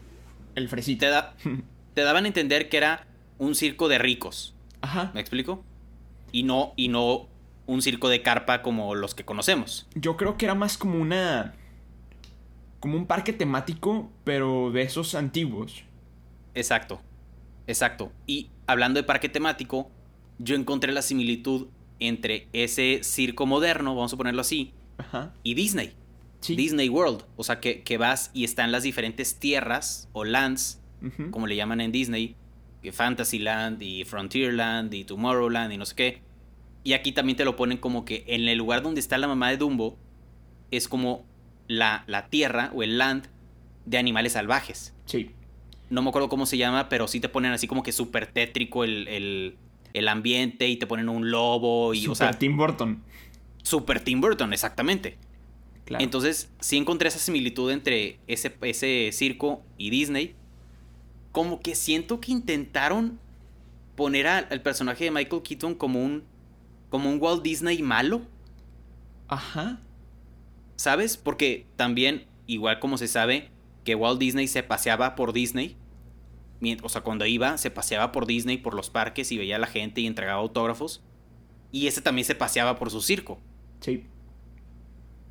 [0.55, 1.05] El fresita.
[1.05, 1.35] te, da-
[1.93, 3.05] te daban a entender que era
[3.37, 4.53] un circo de ricos.
[4.81, 5.11] Ajá.
[5.13, 5.63] ¿Me explico?
[6.31, 7.27] Y no, y no
[7.65, 9.87] un circo de carpa como los que conocemos.
[9.95, 11.53] Yo creo que era más como una.
[12.83, 15.85] Como un parque temático, pero de esos antiguos.
[16.53, 16.99] Exacto.
[17.65, 18.11] Exacto.
[18.27, 19.89] Y hablando de parque temático,
[20.37, 21.67] yo encontré la similitud
[22.01, 25.33] entre ese circo moderno, vamos a ponerlo así, Ajá.
[25.43, 25.93] y Disney.
[26.41, 26.57] Sí.
[26.57, 27.23] Disney World.
[27.37, 30.81] O sea, que, que vas y están las diferentes tierras o lands,
[31.31, 32.35] como le llaman en Disney,
[32.91, 36.21] Fantasyland y Frontierland y Tomorrowland y no sé qué.
[36.83, 39.51] Y aquí también te lo ponen como que en el lugar donde está la mamá
[39.51, 39.97] de Dumbo
[40.69, 41.23] es como
[41.77, 43.27] la, la tierra o el land
[43.85, 44.93] de animales salvajes.
[45.05, 45.31] Sí.
[45.89, 48.83] No me acuerdo cómo se llama, pero sí te ponen así como que súper tétrico
[48.83, 49.55] el, el,
[49.93, 53.03] el ambiente y te ponen un lobo y, Super o sea, Tim Burton.
[53.61, 55.17] súper Tim Burton, exactamente.
[55.85, 56.03] Claro.
[56.03, 60.33] Entonces, sí encontré esa similitud entre ese, ese circo y Disney.
[61.33, 63.19] Como que siento que intentaron
[63.95, 66.23] poner a- al personaje de Michael Keaton como un,
[66.89, 68.21] como un Walt Disney malo,
[69.27, 69.79] Ajá.
[70.75, 71.17] ¿Sabes?
[71.17, 73.49] Porque también, igual como se sabe,
[73.83, 75.77] que Walt Disney se paseaba por Disney.
[76.81, 79.67] O sea, cuando iba, se paseaba por Disney, por los parques y veía a la
[79.67, 81.03] gente y entregaba autógrafos.
[81.71, 83.39] Y ese también se paseaba por su circo.
[83.81, 84.05] Sí.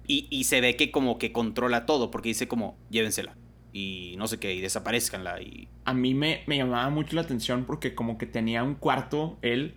[0.07, 3.36] Y, y se ve que como que controla todo, porque dice como, llévensela.
[3.72, 5.40] Y no sé qué, y desaparezcanla.
[5.40, 5.68] Y...
[5.84, 9.74] A mí me, me llamaba mucho la atención porque como que tenía un cuarto, él,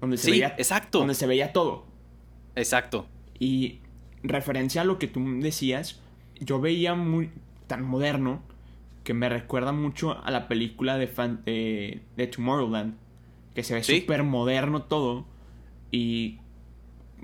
[0.00, 0.54] donde se Sí, veía...
[0.56, 1.00] exacto.
[1.00, 1.84] Donde se veía todo.
[2.54, 3.06] Exacto.
[3.38, 3.80] Y
[4.22, 6.00] referencia a lo que tú decías,
[6.40, 7.30] yo veía muy
[7.66, 8.42] tan moderno
[9.04, 12.94] que me recuerda mucho a la película de, fan- de, de Tomorrowland,
[13.54, 14.00] que se ve Sí.
[14.00, 15.24] súper moderno todo.
[15.90, 16.38] Y,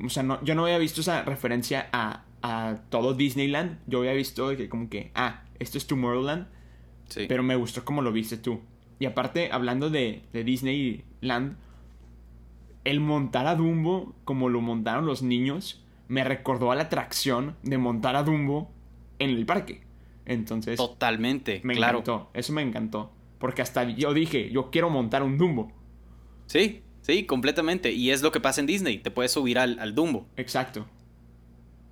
[0.05, 3.79] o sea, no, yo no había visto esa referencia a, a todo Disneyland.
[3.87, 6.47] Yo había visto que como que, ah, esto es Tomorrowland,
[7.09, 7.27] Sí.
[7.29, 8.61] pero me gustó como lo viste tú.
[8.99, 11.57] Y aparte, hablando de, de Disneyland,
[12.85, 17.79] el montar a Dumbo como lo montaron los niños me recordó a la atracción de
[17.79, 18.71] montar a Dumbo
[19.19, 19.83] en el parque.
[20.25, 21.99] Entonces, Totalmente, me claro.
[21.99, 22.31] encantó.
[22.35, 23.13] Eso me encantó.
[23.39, 25.73] Porque hasta yo dije, yo quiero montar un Dumbo.
[26.47, 27.93] Sí, sí, completamente.
[27.93, 28.99] Y es lo que pasa en Disney.
[28.99, 30.27] Te puedes subir al, al Dumbo.
[30.37, 30.87] Exacto.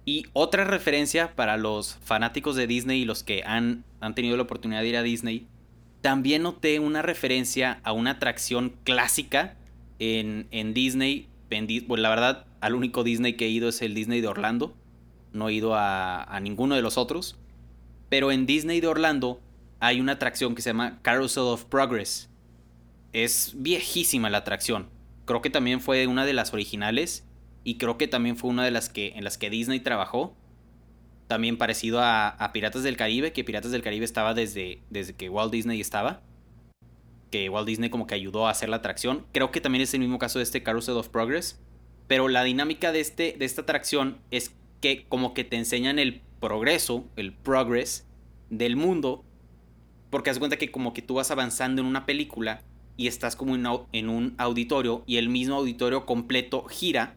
[0.05, 4.43] Y otra referencia para los fanáticos de Disney y los que han, han tenido la
[4.43, 5.47] oportunidad de ir a Disney,
[6.03, 9.57] también noté una referencia a una atracción clásica
[9.99, 11.29] en, en Disney.
[11.87, 14.75] Pues la verdad, al único Disney que he ido es el Disney de Orlando.
[15.33, 17.37] No he ido a, a ninguno de los otros.
[18.09, 19.41] Pero en Disney de Orlando
[19.81, 22.31] hay una atracción que se llama Carousel of Progress.
[23.13, 24.89] Es viejísima la atracción.
[25.25, 27.27] Creo que también fue una de las originales
[27.65, 30.37] y creo que también fue una de las que en las que Disney trabajó.
[31.29, 35.31] También parecido a, a Piratas del Caribe, que Piratas del Caribe estaba desde, desde que
[35.31, 36.23] Walt Disney estaba.
[37.35, 39.27] Que Walt Disney como que ayudó a hacer la atracción.
[39.33, 41.61] Creo que también es el mismo caso de este Carousel of Progress.
[42.07, 46.21] Pero la dinámica de, este, de esta atracción es que como que te enseñan el
[46.39, 48.07] progreso, el progress
[48.51, 49.25] del mundo.
[50.11, 52.63] Porque haz cuenta que como que tú vas avanzando en una película
[52.97, 57.17] y estás como en un auditorio y el mismo auditorio completo gira.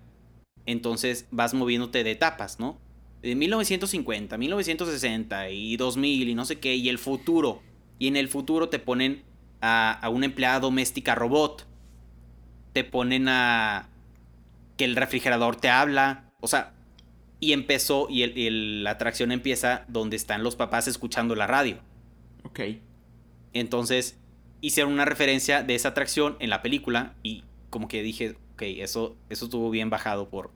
[0.66, 2.82] Entonces vas moviéndote de etapas, ¿no?
[3.22, 7.62] De 1950, 1960 y 2000 y no sé qué, y el futuro.
[8.00, 9.27] Y en el futuro te ponen
[9.62, 11.66] a, a una empleada doméstica robot.
[12.74, 13.90] Te ponen a
[14.78, 16.26] que el refrigerador te habla.
[16.40, 16.74] O sea,
[17.40, 21.78] y empezó, y el- el- la atracción empieza donde están los papás escuchando la radio.
[22.44, 22.60] Ok.
[23.54, 24.18] Entonces
[24.62, 29.16] hicieron una referencia de esa atracción en la película y como que dije, ok, eso,
[29.30, 30.52] eso estuvo bien bajado por,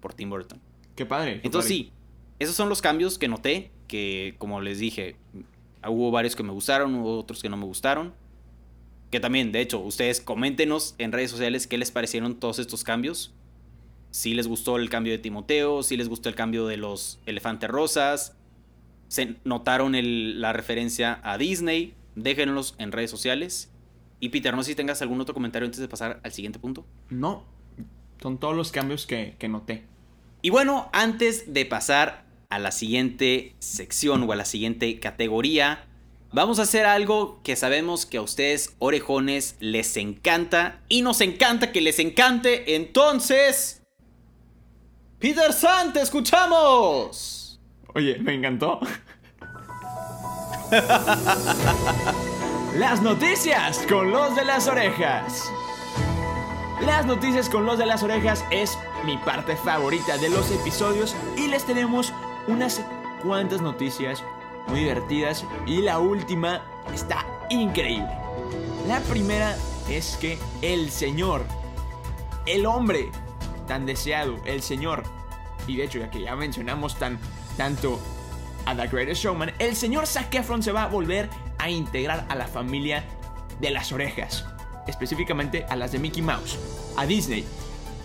[0.00, 0.60] por Tim Burton.
[0.96, 1.40] Qué padre.
[1.40, 1.84] qué Entonces padre.
[1.84, 1.92] sí,
[2.38, 5.16] esos son los cambios que noté, que como les dije,
[5.86, 8.12] hubo varios que me gustaron, hubo otros que no me gustaron.
[9.14, 13.32] Que también, de hecho, ustedes coméntenos en redes sociales qué les parecieron todos estos cambios.
[14.10, 17.70] Si les gustó el cambio de Timoteo, si les gustó el cambio de los elefantes
[17.70, 18.36] rosas,
[19.06, 23.70] se notaron el- la referencia a Disney, déjenlos en redes sociales.
[24.18, 26.84] Y Peter, no sé si tengas algún otro comentario antes de pasar al siguiente punto.
[27.08, 27.44] No.
[28.20, 29.84] Son todos los cambios que, que noté.
[30.42, 35.86] Y bueno, antes de pasar a la siguiente sección o a la siguiente categoría,
[36.34, 41.70] vamos a hacer algo que sabemos que a ustedes, orejones, les encanta y nos encanta
[41.70, 42.74] que les encante.
[42.74, 43.84] Entonces,
[45.20, 47.60] Peter San, te escuchamos.
[47.94, 48.80] Oye, me encantó.
[52.76, 55.44] Las noticias con los de las orejas.
[56.80, 61.46] Las noticias con los de las orejas es mi parte favorita de los episodios y
[61.46, 62.12] les tenemos
[62.48, 62.80] unas
[63.22, 64.24] cuantas noticias
[64.68, 66.62] muy divertidas y la última
[66.92, 68.10] está increíble.
[68.88, 69.56] La primera
[69.88, 71.44] es que el señor,
[72.46, 73.10] el hombre
[73.66, 75.02] tan deseado, el señor,
[75.66, 77.18] y de hecho ya que ya mencionamos tan,
[77.56, 77.98] tanto
[78.66, 82.34] a The Greatest Showman, el señor Zac Efron se va a volver a integrar a
[82.34, 83.04] la familia
[83.60, 84.44] de las orejas,
[84.86, 86.58] específicamente a las de Mickey Mouse,
[86.96, 87.46] a Disney.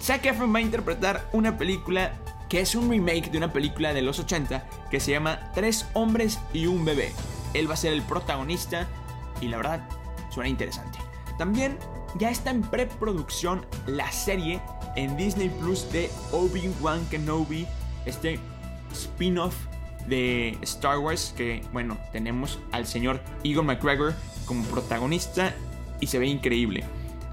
[0.02, 2.14] Zac Efron va a interpretar una película
[2.50, 6.40] que es un remake de una película de los 80 que se llama Tres hombres
[6.52, 7.14] y un bebé.
[7.54, 8.88] Él va a ser el protagonista
[9.40, 9.88] y la verdad
[10.32, 10.98] suena interesante.
[11.38, 11.78] También
[12.18, 14.60] ya está en preproducción la serie
[14.96, 17.68] en Disney Plus de Obi-Wan Kenobi,
[18.06, 18.40] este
[18.92, 19.56] spin-off
[20.08, 25.54] de Star Wars que, bueno, tenemos al señor Egon McGregor como protagonista
[26.00, 26.84] y se ve increíble.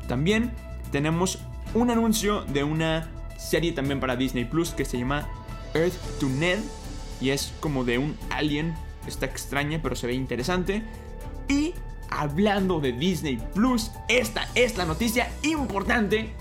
[0.08, 0.52] También
[0.92, 1.38] tenemos
[1.74, 3.08] un anuncio de una
[3.46, 5.28] serie también para Disney Plus que se llama
[5.74, 6.58] Earth to Ned
[7.20, 8.74] y es como de un alien,
[9.06, 10.82] está extraña pero se ve interesante.
[11.48, 11.74] Y
[12.10, 16.34] hablando de Disney Plus, esta es la noticia importante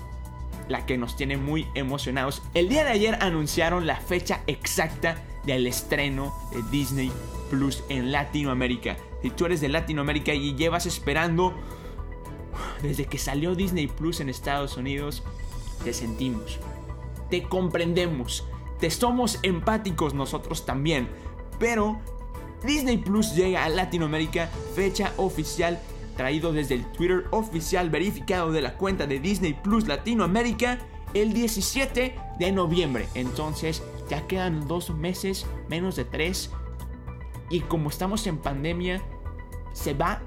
[0.67, 2.41] la que nos tiene muy emocionados.
[2.53, 7.11] El día de ayer anunciaron la fecha exacta del estreno de Disney
[7.49, 8.97] Plus en Latinoamérica.
[9.21, 11.53] Si tú eres de Latinoamérica y llevas esperando
[12.81, 15.23] desde que salió Disney Plus en Estados Unidos,
[15.83, 16.59] te sentimos,
[17.29, 18.45] te comprendemos,
[18.79, 21.07] te somos empáticos nosotros también.
[21.59, 21.99] Pero
[22.63, 25.79] Disney Plus llega a Latinoamérica, fecha oficial
[26.15, 30.79] traído desde el Twitter oficial verificado de la cuenta de Disney Plus Latinoamérica
[31.13, 33.07] el 17 de noviembre.
[33.15, 36.51] Entonces ya quedan dos meses, menos de tres.
[37.49, 39.01] Y como estamos en pandemia,
[39.73, 40.21] se va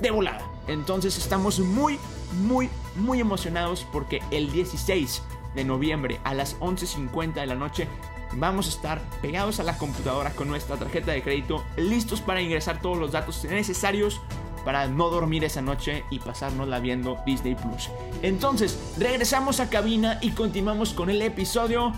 [0.00, 0.50] de volada.
[0.66, 1.98] Entonces estamos muy,
[2.44, 5.22] muy, muy emocionados porque el 16
[5.54, 7.88] de noviembre a las 11.50 de la noche
[8.34, 12.80] vamos a estar pegados a la computadora con nuestra tarjeta de crédito, listos para ingresar
[12.80, 14.20] todos los datos necesarios
[14.64, 17.88] para no dormir esa noche y pasárnosla viendo Disney Plus.
[18.22, 21.92] Entonces, regresamos a cabina y continuamos con el episodio.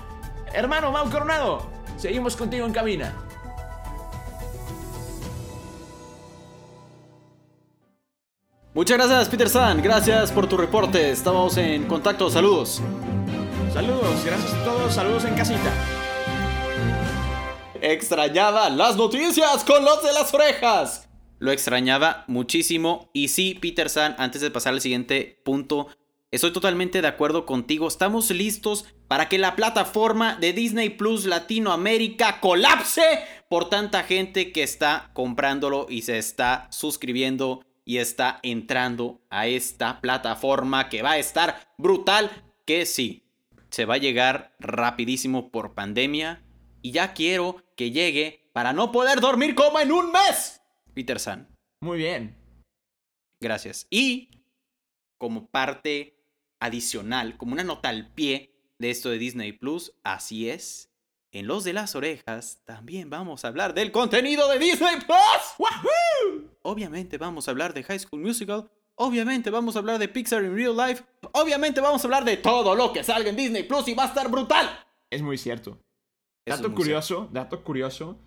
[0.53, 3.15] Hermano Mau Coronado, seguimos contigo en cabina.
[8.73, 9.83] Muchas gracias, Peter San.
[9.83, 11.11] Gracias por tu reporte.
[11.11, 12.31] Estamos en contacto.
[12.31, 12.81] Saludos.
[13.73, 14.93] Saludos, gracias a todos.
[14.93, 15.73] Saludos en casita.
[17.81, 21.09] Extrañaba las noticias con los de las orejas.
[21.39, 23.09] Lo extrañaba muchísimo.
[23.13, 25.87] Y sí, Peter San, antes de pasar al siguiente punto,
[26.33, 27.87] estoy totalmente de acuerdo contigo.
[27.87, 34.65] Estamos listos para que la plataforma de Disney Plus Latinoamérica colapse por tanta gente que
[34.65, 41.19] está comprándolo y se está suscribiendo y está entrando a esta plataforma que va a
[41.19, 42.31] estar brutal,
[42.67, 43.25] que sí,
[43.71, 46.43] se va a llegar rapidísimo por pandemia
[46.83, 50.61] y ya quiero que llegue para no poder dormir como en un mes.
[50.95, 51.49] Peter San.
[51.81, 52.37] Muy bien.
[53.41, 53.87] Gracias.
[53.91, 54.43] Y
[55.19, 56.19] como parte
[56.61, 60.91] adicional, como una nota al pie de esto de Disney Plus, así es.
[61.33, 65.59] En Los de las Orejas también vamos a hablar del contenido de Disney Plus.
[65.59, 66.51] ¡Wahoo!
[66.63, 68.69] Obviamente vamos a hablar de High School Musical.
[69.03, 71.03] Obviamente vamos a hablar de Pixar in Real Life.
[71.33, 74.07] Obviamente vamos a hablar de todo lo que salga en Disney Plus y va a
[74.09, 74.69] estar brutal.
[75.09, 75.79] Es muy cierto.
[76.45, 78.19] dato curioso, dato curioso,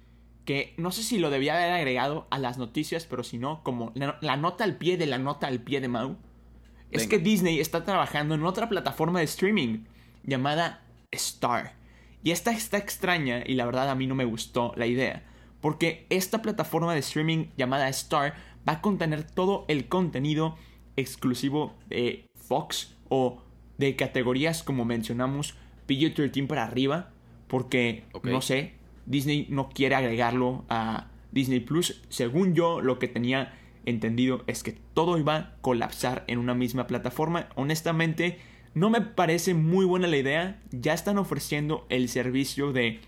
[0.46, 3.92] que no sé si lo debía haber agregado a las noticias, pero si no, como
[3.94, 6.18] la, nota al pie de la nota al pie de Mau,
[6.90, 9.84] es que Disney está trabajando en otra plataforma de streaming
[10.24, 11.76] llamada Star.
[12.24, 15.24] Y esta está extraña y la verdad a mí no me gustó la idea.
[15.62, 18.34] Porque esta plataforma de streaming llamada Star
[18.68, 20.56] va a contener todo el contenido
[20.96, 23.42] exclusivo de Fox o
[23.78, 25.56] de categorías como mencionamos
[25.88, 27.10] PG-13 para arriba.
[27.48, 28.74] Porque, no sé,
[29.06, 32.02] Disney no quiere agregarlo a Disney Plus.
[32.10, 33.54] Según yo, lo que tenía
[33.86, 37.50] entendido es que todo iba a colapsar en una misma plataforma.
[37.56, 38.40] Honestamente,
[38.74, 40.62] no me parece muy buena la idea.
[40.72, 43.02] Ya están ofreciendo el servicio de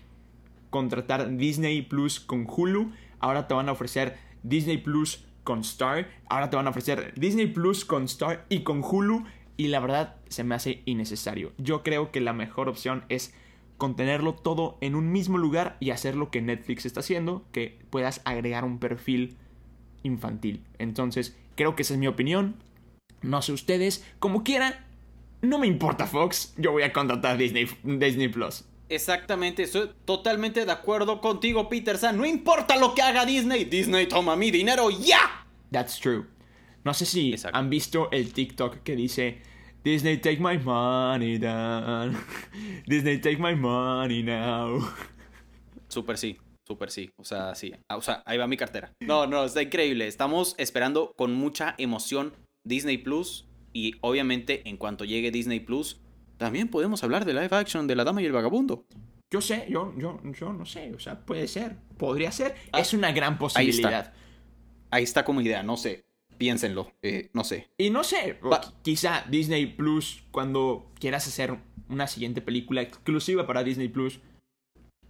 [0.70, 2.92] contratar Disney Plus con Hulu.
[3.18, 6.10] Ahora te van a ofrecer Disney Plus con Star.
[6.28, 9.24] Ahora te van a ofrecer Disney Plus con Star y con Hulu.
[9.56, 11.52] Y la verdad se me hace innecesario.
[11.56, 13.32] Yo creo que la mejor opción es
[13.78, 18.20] contenerlo todo en un mismo lugar y hacer lo que Netflix está haciendo, que puedas
[18.24, 19.36] agregar un perfil
[20.02, 20.64] infantil.
[20.78, 22.56] Entonces, creo que esa es mi opinión.
[23.22, 24.74] No sé ustedes, como quieran,
[25.40, 28.64] no me importa Fox, yo voy a contratar Disney, Disney Plus.
[28.88, 32.16] Exactamente, estoy totalmente de acuerdo contigo, Peter San.
[32.16, 35.46] No importa lo que haga Disney, Disney toma mi dinero ya.
[35.72, 36.26] That's true.
[36.84, 39.42] No sé si han visto el TikTok que dice
[39.82, 42.16] Disney take my money down.
[42.86, 44.80] Disney take my money now.
[45.88, 47.10] Super sí, super sí.
[47.16, 47.72] O sea, sí.
[47.88, 48.92] Ah, o sea, ahí va mi cartera.
[49.00, 50.06] No, no, está increíble.
[50.06, 52.34] Estamos esperando con mucha emoción
[52.64, 53.46] Disney Plus.
[53.72, 56.00] Y obviamente, en cuanto llegue Disney Plus,
[56.36, 58.86] también podemos hablar de live action de La Dama y el Vagabundo.
[59.30, 62.54] Yo sé, yo, yo, yo no sé, o sea, puede ser, podría ser.
[62.72, 63.92] Ah, es una gran posibilidad.
[63.92, 64.14] Ahí está.
[64.90, 66.06] ahí está como idea, no sé.
[66.38, 67.70] Piénsenlo, eh, no sé.
[67.78, 68.38] Y no sé,
[68.82, 71.56] quizá Disney Plus, cuando quieras hacer
[71.88, 74.20] una siguiente película exclusiva para Disney Plus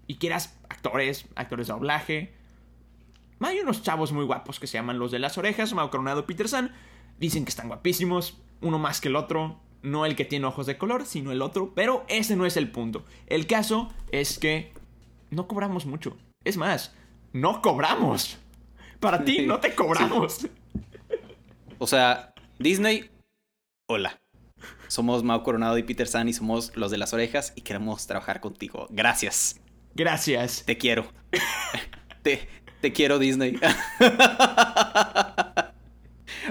[0.07, 2.35] y quieras actores, actores de doblaje.
[3.41, 6.71] Hay unos chavos muy guapos que se llaman los de las orejas, Mau Coronado Peterson.
[7.19, 10.77] Dicen que están guapísimos, uno más que el otro, no el que tiene ojos de
[10.77, 13.05] color, sino el otro, pero ese no es el punto.
[13.29, 14.73] El caso es que
[15.31, 16.17] no cobramos mucho.
[16.45, 16.93] Es más,
[17.33, 18.37] no cobramos.
[18.99, 20.47] Para ti no te cobramos.
[21.79, 23.11] O sea, Disney,
[23.87, 24.19] hola.
[24.89, 28.41] Somos Mau Coronado y Peter San y somos los de las orejas y queremos trabajar
[28.41, 28.87] contigo.
[28.89, 29.61] Gracias.
[29.95, 30.63] Gracias.
[30.65, 31.07] Te quiero.
[32.23, 32.49] te,
[32.81, 33.61] te quiero, Disney.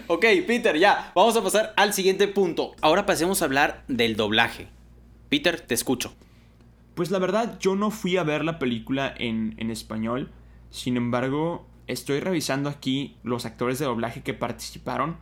[0.07, 1.11] ok, Peter, ya.
[1.15, 2.75] Vamos a pasar al siguiente punto.
[2.81, 4.67] Ahora pasemos a hablar del doblaje.
[5.29, 6.13] Peter, te escucho.
[6.93, 10.31] Pues la verdad, yo no fui a ver la película en, en español.
[10.69, 15.17] Sin embargo, estoy revisando aquí los actores de doblaje que participaron.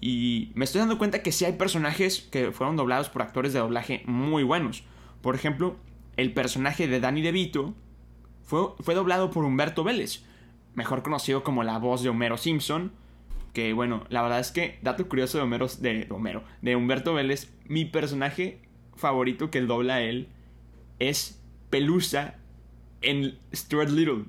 [0.00, 3.58] Y me estoy dando cuenta que sí hay personajes que fueron doblados por actores de
[3.58, 4.84] doblaje muy buenos.
[5.20, 5.76] Por ejemplo,
[6.16, 7.74] el personaje de Danny DeVito
[8.42, 10.24] fue, fue doblado por Humberto Vélez,
[10.74, 12.92] mejor conocido como la voz de Homero Simpson.
[13.52, 17.52] Que bueno, la verdad es que, dato curioso de Homero, de Homero, de Humberto Vélez,
[17.66, 18.60] mi personaje
[18.94, 20.28] favorito que dobla a él
[20.98, 22.38] es Pelusa
[23.02, 24.26] en Stuart Little.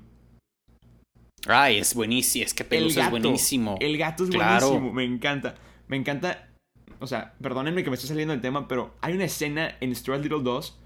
[1.46, 3.76] Ay, es buenísimo, es que Pelusa es buenísimo.
[3.80, 5.56] El gato es buenísimo, me encanta.
[5.88, 6.48] Me encanta,
[7.00, 10.22] o sea, perdónenme que me estoy saliendo del tema, pero hay una escena en Stuart
[10.22, 10.78] Little 2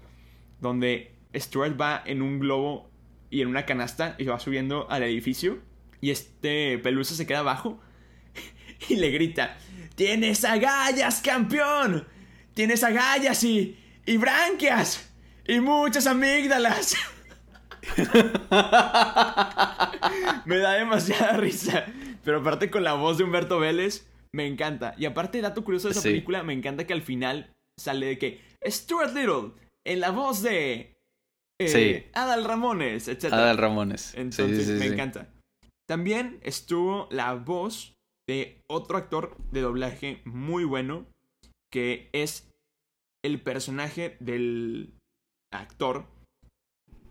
[0.59, 2.89] donde Stuart va en un globo
[3.29, 5.59] y en una canasta y va subiendo al edificio
[6.01, 7.79] y este Pelusa se queda abajo
[8.89, 9.57] y le grita,
[9.97, 12.07] ¡Tienes agallas, campeón!
[12.53, 13.75] ¡Tienes agallas y,
[14.05, 15.11] y branquias!
[15.47, 16.95] ¡Y muchas amígdalas!
[20.45, 21.85] me da demasiada risa.
[22.23, 24.93] Pero aparte con la voz de Humberto Vélez, me encanta.
[24.99, 28.41] Y aparte, dato curioso de esa película, me encanta que al final sale de que
[28.67, 29.53] Stuart Little,
[29.83, 30.95] en la voz de
[31.59, 33.33] eh, Adal Ramones, etc.
[33.33, 34.13] Adal Ramones.
[34.15, 35.29] Entonces, me encanta.
[35.87, 37.96] También estuvo la voz
[38.27, 41.05] de otro actor de doblaje muy bueno,
[41.71, 42.53] que es
[43.23, 44.93] el personaje del
[45.51, 46.05] actor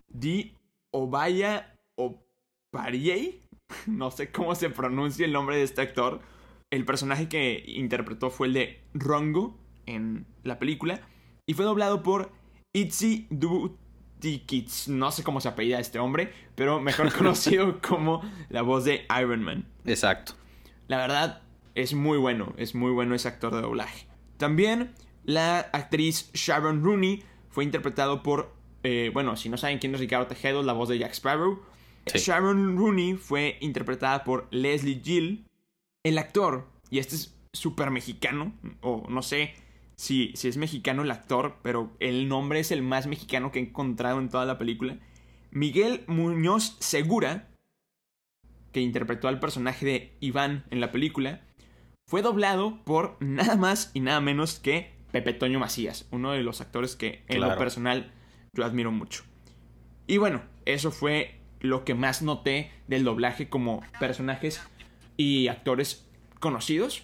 [0.07, 0.55] Di
[0.91, 3.41] Obaya Opariei.
[3.85, 6.21] No sé cómo se pronuncia el nombre de este actor.
[6.71, 11.01] El personaje que interpretó fue el de Rongo en la película.
[11.45, 12.31] Y fue doblado por
[12.71, 14.87] Itzy Dutikits.
[14.87, 19.43] No sé cómo se apellida este hombre, pero mejor conocido como la voz de Iron
[19.43, 19.65] Man.
[19.85, 20.33] Exacto.
[20.87, 21.41] La verdad,
[21.75, 22.53] es muy bueno.
[22.57, 24.07] Es muy bueno ese actor de doblaje.
[24.37, 29.99] También la actriz Sharon Rooney fue interpretado por eh, bueno, si no saben quién es
[29.99, 31.61] Ricardo Tejedo, la voz de Jack Sparrow.
[32.05, 35.45] Sharon Rooney fue interpretada por Leslie Gill.
[36.03, 39.55] El actor, y este es súper mexicano, o no sé
[39.97, 43.63] si, si es mexicano el actor, pero el nombre es el más mexicano que he
[43.63, 44.97] encontrado en toda la película.
[45.51, 47.49] Miguel Muñoz Segura,
[48.71, 51.41] que interpretó al personaje de Iván en la película,
[52.07, 56.61] fue doblado por nada más y nada menos que Pepe Toño Macías, uno de los
[56.61, 58.11] actores que en lo personal
[58.53, 59.23] yo admiro mucho.
[60.07, 64.61] Y bueno, eso fue lo que más noté del doblaje como personajes
[65.17, 66.07] y actores
[66.39, 67.03] conocidos.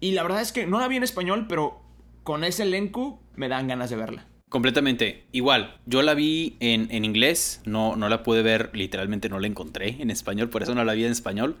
[0.00, 1.82] Y la verdad es que no la vi en español, pero
[2.22, 4.26] con ese elenco me dan ganas de verla.
[4.52, 5.24] Completamente.
[5.32, 9.46] Igual, yo la vi en, en, inglés, no, no la pude ver, literalmente no la
[9.46, 11.56] encontré en español, por eso no la vi en español.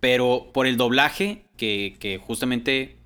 [0.00, 2.98] Pero por el doblaje, que, que justamente,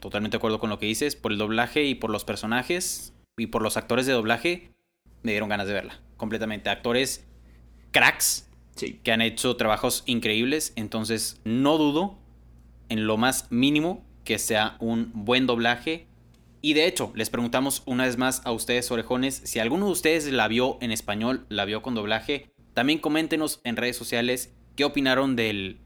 [0.00, 3.46] totalmente de acuerdo con lo que dices, por el doblaje y por los personajes y
[3.46, 4.72] por los actores de doblaje,
[5.22, 6.00] me dieron ganas de verla.
[6.16, 6.68] Completamente.
[6.68, 7.24] Actores
[7.92, 8.98] cracks sí.
[9.04, 10.72] que han hecho trabajos increíbles.
[10.74, 12.18] Entonces, no dudo
[12.88, 16.08] en lo más mínimo que sea un buen doblaje.
[16.62, 20.32] Y de hecho, les preguntamos una vez más a ustedes, orejones, si alguno de ustedes
[20.32, 22.50] la vio en español, la vio con doblaje.
[22.72, 25.80] También coméntenos en redes sociales qué opinaron del,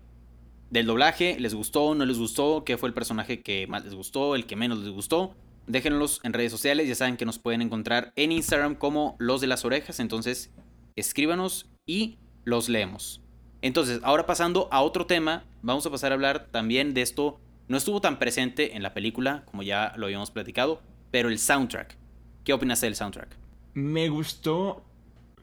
[0.70, 1.40] del doblaje.
[1.40, 1.94] ¿Les gustó?
[1.94, 2.62] ¿No les gustó?
[2.64, 4.36] ¿Qué fue el personaje que más les gustó?
[4.36, 5.34] ¿El que menos les gustó?
[5.66, 9.46] déjenlos en redes sociales, ya saben que nos pueden encontrar en Instagram como los de
[9.46, 10.52] las orejas, entonces
[10.94, 13.20] escríbanos y los leemos.
[13.62, 17.76] Entonces, ahora pasando a otro tema, vamos a pasar a hablar también de esto, no
[17.76, 21.96] estuvo tan presente en la película como ya lo habíamos platicado, pero el soundtrack.
[22.44, 23.36] ¿Qué opinas del soundtrack?
[23.74, 24.84] Me gustó,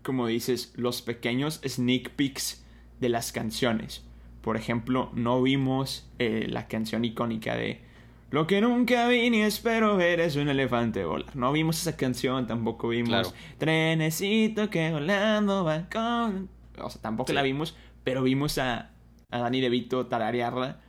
[0.03, 2.63] como dices, los pequeños sneak peeks
[2.99, 4.03] de las canciones.
[4.41, 7.82] Por ejemplo, no vimos eh, la canción icónica de
[8.30, 11.36] lo que nunca vi ni espero ver es un elefante volar.
[11.36, 16.49] No vimos esa canción, tampoco vimos Trenecito que volando va con...
[16.80, 18.89] O sea, tampoco la vimos, pero vimos a,
[19.30, 20.80] a Dani DeVito tararearla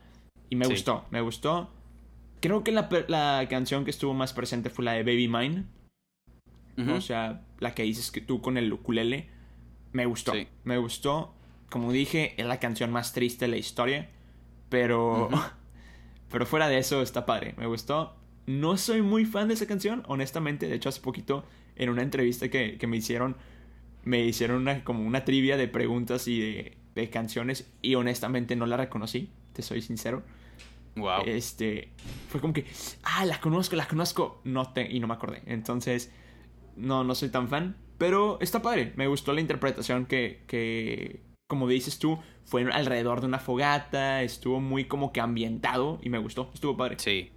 [0.49, 1.69] y me gustó, me gustó.
[2.41, 5.65] Creo que la, la, canción que estuvo más presente fue la de Baby Mine.
[6.93, 9.29] O sea, la que dices que tú con el ukulele.
[9.93, 10.33] Me gustó,
[10.63, 11.33] me gustó.
[11.69, 14.09] Como dije, es la canción más triste de la historia.
[14.69, 15.29] Pero...
[16.31, 17.53] Pero fuera de eso, está padre.
[17.57, 18.13] Me gustó.
[18.45, 20.67] No soy muy fan de esa canción, honestamente.
[20.67, 23.37] De hecho, hace poquito, en una entrevista que, me hicieron,
[24.03, 27.71] me hicieron una, como una trivia de preguntas y de, de canciones.
[27.81, 30.23] Y honestamente no la reconocí, te soy sincero.
[30.95, 31.23] Wow.
[31.25, 31.91] Este,
[32.29, 32.65] fue como que,
[33.03, 34.41] ah, la conozco, la conozco.
[34.43, 35.43] No te, y no me acordé.
[35.45, 36.11] Entonces,
[36.75, 37.75] no, no soy tan fan.
[37.97, 38.93] Pero está padre.
[38.95, 44.59] Me gustó la interpretación que, que como dices tú, fue alrededor de una fogata, estuvo
[44.59, 46.95] muy como que ambientado y me gustó, estuvo padre.
[46.99, 47.31] Sí.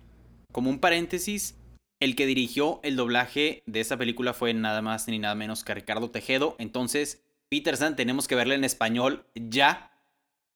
[0.53, 1.59] Como un paréntesis,
[2.01, 5.75] el que dirigió el doblaje de esta película fue nada más ni nada menos que
[5.75, 6.57] Ricardo Tejedo.
[6.59, 9.93] Entonces, Peterson, tenemos que verla en español ya.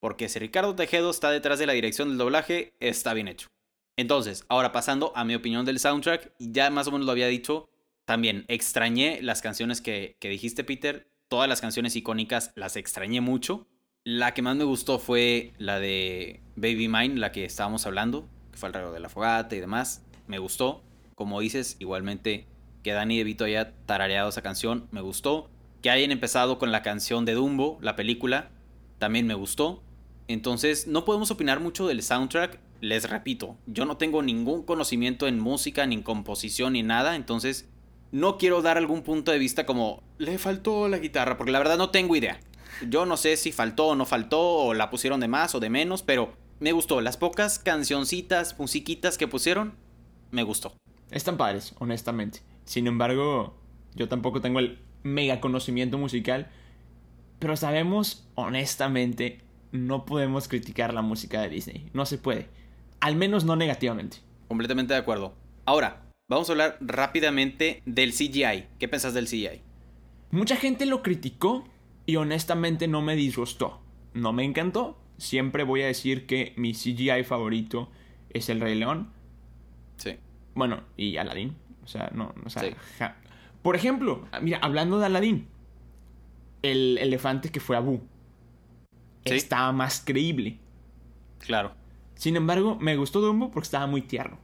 [0.01, 3.49] Porque si Ricardo Tejedo está detrás de la dirección del doblaje, está bien hecho.
[3.97, 7.69] Entonces, ahora pasando a mi opinión del soundtrack, ya más o menos lo había dicho,
[8.05, 11.09] también extrañé las canciones que, que dijiste, Peter.
[11.29, 13.67] Todas las canciones icónicas las extrañé mucho.
[14.05, 18.59] La que más me gustó fue la de Baby Mine, la que estábamos hablando, que
[18.59, 20.05] fue alrededor de la fogata y demás.
[20.27, 20.83] Me gustó.
[21.15, 22.47] Como dices, igualmente
[22.83, 25.52] que Danny DeVito haya tarareado esa canción, me gustó.
[25.83, 28.51] Que hayan empezado con la canción de Dumbo, la película,
[28.99, 29.83] también me gustó.
[30.29, 32.61] Entonces, no podemos opinar mucho del soundtrack.
[32.81, 37.17] Les repito, yo no tengo ningún conocimiento en música, ni en composición, ni nada.
[37.17, 37.69] Entonces,
[38.13, 41.79] no quiero dar algún punto de vista como le faltó la guitarra, porque la verdad
[41.79, 42.39] no tengo idea.
[42.89, 45.69] Yo no sé si faltó o no faltó, o la pusieron de más o de
[45.69, 47.01] menos, pero me gustó.
[47.01, 49.75] Las pocas cancioncitas, musiquitas que pusieron,
[50.31, 50.75] me gustó.
[51.11, 52.41] Están padres, honestamente.
[52.65, 53.57] Sin embargo,
[53.97, 56.49] yo tampoco tengo el mega conocimiento musical,
[57.39, 59.41] pero sabemos, honestamente,
[59.73, 61.91] no podemos criticar la música de Disney.
[61.93, 62.49] No se puede.
[63.01, 64.19] Al menos no negativamente.
[64.49, 65.35] Completamente de acuerdo.
[65.65, 68.67] Ahora, vamos a hablar rápidamente del CGI.
[68.79, 69.63] ¿Qué pensás del CGI?
[70.31, 71.65] Mucha gente lo criticó
[72.07, 73.81] y honestamente no me disgustó.
[74.15, 74.99] No me encantó.
[75.19, 77.91] Siempre voy a decir que mi CGI favorito
[78.31, 79.11] es el Rey León.
[79.97, 80.17] Sí.
[80.55, 81.57] Bueno, y Aladdin.
[81.85, 83.17] O sea, no, o sea,
[83.63, 85.49] Por ejemplo, mira, hablando de Aladdin,
[86.63, 88.01] el elefante que fue Abu
[89.25, 90.59] estaba más creíble.
[91.39, 91.75] Claro.
[92.15, 94.39] Sin embargo, me gustó Dumbo porque estaba muy tierno.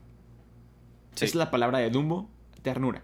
[1.19, 2.29] es la palabra de Dumbo,
[2.61, 3.03] ternura.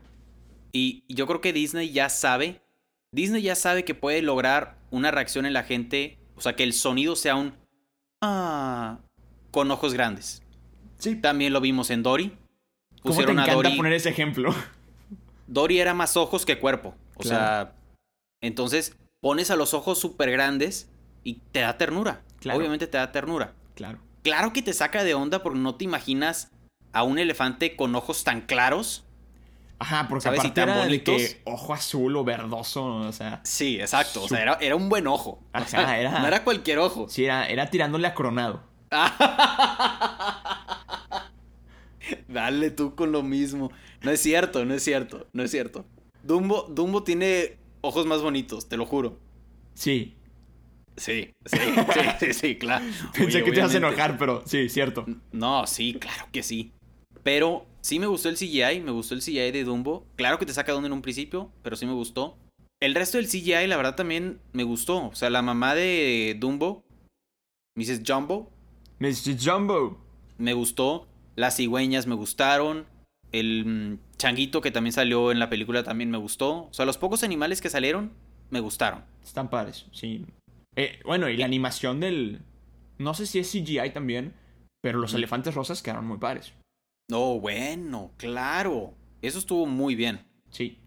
[0.71, 2.61] Y yo creo que Disney ya sabe
[3.15, 6.73] Disney ya sabe que puede lograr una reacción en la gente, o sea, que el
[6.73, 7.53] sonido sea un
[8.21, 8.99] ah
[9.51, 10.43] con ojos grandes.
[10.97, 11.15] Sí.
[11.15, 12.33] También lo vimos en Dory.
[13.01, 14.53] Pusieron ¿Cómo te encanta poner ese ejemplo?
[15.47, 16.95] Dory era más ojos que cuerpo.
[17.15, 17.73] O sea,
[18.41, 20.89] entonces pones a los ojos súper grandes
[21.23, 22.21] y te da ternura.
[22.43, 23.53] Obviamente te da ternura.
[23.73, 23.99] Claro.
[24.21, 26.51] Claro que te saca de onda porque no te imaginas
[26.93, 29.05] a un elefante con ojos tan claros
[29.79, 30.39] Ajá, porque ¿Sabes?
[30.39, 33.41] aparte era de que ojo azul o verdoso, o sea...
[33.43, 35.39] Sí, exacto, o sea, era, era un buen ojo.
[35.51, 36.19] Ajá, era...
[36.19, 37.07] No era cualquier ojo.
[37.09, 38.63] Sí, era, era tirándole a Coronado.
[42.27, 43.71] Dale tú con lo mismo.
[44.01, 45.85] No es cierto, no es cierto, no es cierto.
[46.23, 49.19] Dumbo, Dumbo tiene ojos más bonitos, te lo juro.
[49.73, 50.15] Sí.
[50.97, 51.57] Sí, sí,
[52.19, 52.85] sí, sí, claro.
[53.13, 55.05] Pensé que te ibas a enojar, pero sí, cierto.
[55.31, 56.71] No, sí, claro que sí.
[57.21, 60.05] Pero sí me gustó el CGI, me gustó el CGI de Dumbo.
[60.15, 62.37] Claro que te saca de onda en un principio, pero sí me gustó.
[62.79, 65.07] El resto del CGI, la verdad, también me gustó.
[65.07, 66.83] O sea, la mamá de Dumbo,
[67.77, 68.03] Mrs.
[68.05, 68.51] Jumbo.
[68.99, 69.37] Mrs.
[69.43, 69.97] Jumbo.
[70.37, 71.07] Me gustó.
[71.35, 72.85] Las cigüeñas me gustaron.
[73.39, 76.67] El mm, changuito que también salió en la película también me gustó.
[76.67, 78.13] O sea, los pocos animales que salieron
[78.49, 79.03] me gustaron.
[79.21, 80.25] Están padres, sí.
[80.77, 82.41] Eh, bueno, y la animación del...
[82.97, 84.33] No sé si es CGI también,
[84.81, 86.53] pero los elefantes rosas quedaron muy padres.
[87.09, 88.93] No, bueno, claro.
[89.21, 90.25] Eso estuvo muy bien.
[90.49, 90.79] Sí.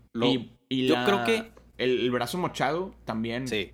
[0.71, 1.53] y, yo creo que.
[1.77, 3.47] El, brazo mochado también.
[3.47, 3.73] Sí.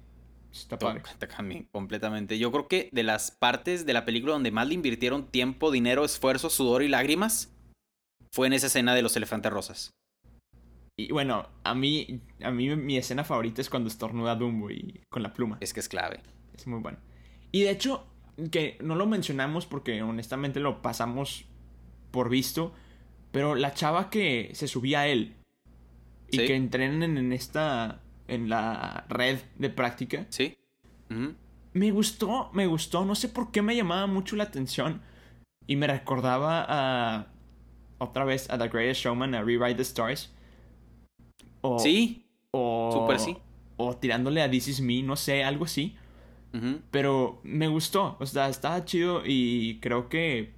[0.53, 1.03] Está padre.
[1.70, 2.41] completamente.
[2.41, 6.05] Yo creo que de las partes de la película donde más le invirtieron tiempo, dinero,
[6.05, 7.54] esfuerzo, sudor y lágrimas
[8.35, 9.95] fue en esa escena de los elefantes rosas.
[10.97, 15.22] Y bueno, a mí, a mí mi escena favorita es cuando estornuda Dumbo y con
[15.22, 15.57] la pluma.
[15.61, 16.20] Es que es clave.
[16.53, 16.99] Es muy bueno.
[17.53, 18.09] Y de hecho,
[18.51, 21.45] que no lo mencionamos porque honestamente lo pasamos
[22.11, 22.74] por visto,
[23.30, 25.37] pero la chava que se subía a él
[26.28, 30.26] y que entrenen en esta, en la red de práctica.
[30.30, 30.59] Sí.
[31.72, 35.03] Me gustó, me gustó, no sé por qué me llamaba mucho la atención
[35.68, 37.34] y me recordaba a,
[38.05, 40.31] otra vez, a The Greatest Showman, a Rewrite the Stars.
[41.61, 42.27] O, sí.
[42.51, 43.37] O, Super sí.
[43.77, 45.97] O tirándole a This Is Me, no sé, algo así.
[46.93, 50.53] Pero me gustó, o sea, estaba chido y creo que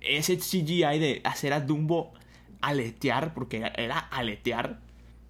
[0.00, 2.14] ese CGI de hacer a Dumbo
[2.62, 4.80] aletear, porque era aletear,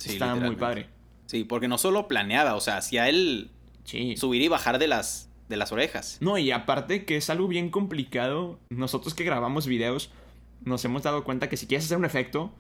[0.05, 0.87] estaba muy padre.
[1.27, 3.51] Sí, porque no solo planeaba, o sea, hacía él
[4.17, 6.19] subir y bajar de las, de las orejas.
[6.21, 10.11] No, y aparte que es algo bien complicado, nosotros que grabamos videos
[10.63, 12.53] nos hemos dado cuenta que si quieres hacer un efecto,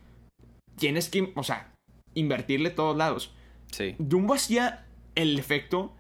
[0.77, 1.73] tienes que, o sea,
[2.15, 3.33] invertirle todos lados.
[3.71, 3.97] Sí.
[3.99, 5.95] Dumbo hacía el efecto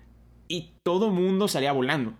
[0.48, 2.14] y todo mundo salía volando.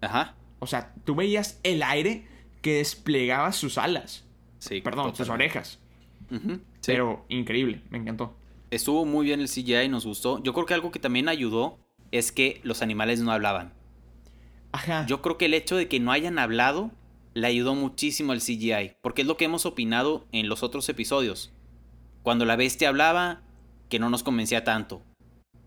[0.00, 0.34] Ajá.
[0.60, 2.26] O sea, tú veías el aire
[2.62, 4.24] que desplegaba sus alas.
[4.58, 5.78] Sí, Perdón, sus orejas.
[6.84, 8.36] Pero increíble, me encantó.
[8.70, 10.42] Estuvo muy bien el CGI y nos gustó.
[10.42, 11.78] Yo creo que algo que también ayudó
[12.10, 13.72] es que los animales no hablaban.
[14.72, 15.06] Ajá.
[15.06, 16.90] Yo creo que el hecho de que no hayan hablado
[17.38, 21.52] le ayudó muchísimo al CGI, porque es lo que hemos opinado en los otros episodios.
[22.22, 23.42] Cuando la bestia hablaba,
[23.88, 25.02] que no nos convencía tanto.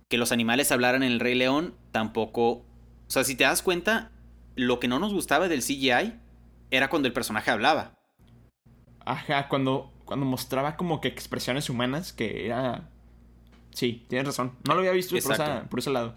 [0.09, 2.49] Que los animales hablaran en el Rey León, tampoco...
[2.51, 2.65] O
[3.07, 4.11] sea, si te das cuenta,
[4.55, 6.13] lo que no nos gustaba del CGI
[6.71, 7.93] era cuando el personaje hablaba.
[9.05, 12.89] Ajá, cuando, cuando mostraba como que expresiones humanas, que era...
[13.73, 14.57] Sí, tienes razón.
[14.67, 16.15] No lo había visto por, esa, por, ese lado.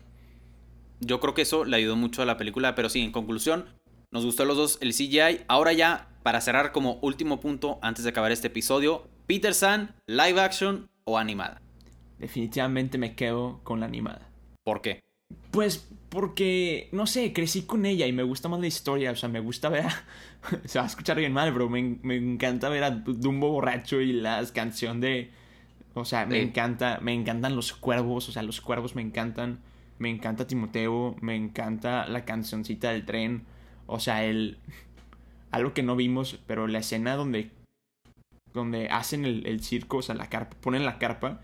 [0.98, 3.68] Yo creo que eso le ayudó mucho a la película, pero sí, en conclusión,
[4.14, 5.40] nos gustó los dos el CGI.
[5.48, 10.40] Ahora ya, para cerrar como último punto, antes de acabar este episodio, Peter San, live
[10.40, 11.60] action o animada.
[12.20, 14.30] Definitivamente me quedo con la animada.
[14.62, 15.00] ¿Por qué?
[15.50, 19.10] Pues porque, no sé, crecí con ella y me gusta más la historia.
[19.10, 20.04] O sea, me gusta ver a...
[20.64, 21.68] Se va a escuchar bien mal, bro.
[21.68, 25.32] Me, encanta ver a Dumbo borracho y la canción de...
[25.94, 28.28] O sea, me encanta, me encantan los cuervos.
[28.28, 29.58] O sea, los cuervos me encantan.
[29.98, 31.16] Me encanta Timoteo.
[31.20, 33.53] Me encanta la cancioncita del tren.
[33.86, 34.58] O sea, el...
[35.50, 37.50] Algo que no vimos, pero la escena donde...
[38.52, 41.40] Donde hacen el, el circo, o sea, la carpa, ponen la carpa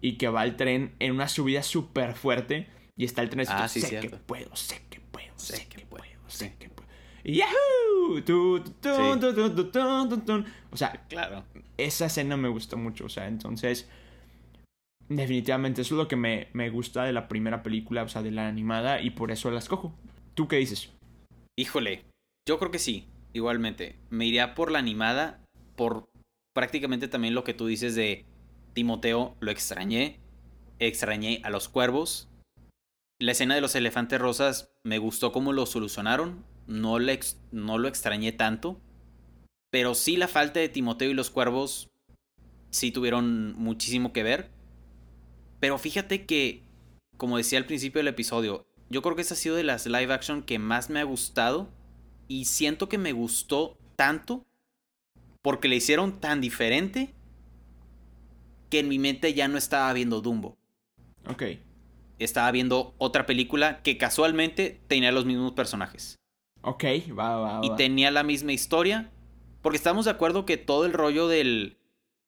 [0.00, 2.66] y que va el tren en una subida súper fuerte
[2.96, 6.04] y está el tren ah, sí, sé que puedo, sé que puedo, sé, que, puedo,
[6.28, 6.88] sé que puedo.
[7.24, 8.22] ¡Yahoo!
[10.70, 11.44] o sea, claro.
[11.76, 13.88] Esa escena me gustó mucho, o sea, entonces
[15.08, 18.30] definitivamente eso es lo que me, me gusta de la primera película, o sea, de
[18.30, 19.94] la animada y por eso la escojo.
[20.34, 20.90] ¿Tú qué dices?
[21.60, 22.06] Híjole,
[22.48, 23.98] yo creo que sí, igualmente.
[24.08, 25.44] Me iría por la animada,
[25.76, 26.10] por
[26.54, 28.24] prácticamente también lo que tú dices de
[28.72, 30.20] Timoteo, lo extrañé,
[30.78, 32.30] extrañé a los cuervos,
[33.18, 36.46] la escena de los elefantes rosas me gustó cómo lo solucionaron.
[36.66, 36.96] No,
[37.52, 38.80] no lo extrañé tanto.
[39.70, 41.90] Pero sí la falta de Timoteo y los cuervos
[42.70, 44.50] sí tuvieron muchísimo que ver.
[45.60, 46.62] Pero fíjate que,
[47.18, 50.12] como decía al principio del episodio, yo creo que esa ha sido de las live
[50.12, 51.68] action que más me ha gustado.
[52.28, 54.44] Y siento que me gustó tanto
[55.42, 57.12] porque le hicieron tan diferente
[58.68, 60.56] que en mi mente ya no estaba viendo Dumbo.
[61.28, 61.42] Ok
[62.24, 66.18] estaba viendo otra película que casualmente tenía los mismos personajes.
[66.62, 66.84] Ok,
[67.18, 67.66] va, va, va.
[67.66, 69.10] Y tenía la misma historia.
[69.62, 71.76] Porque estamos de acuerdo que todo el rollo del,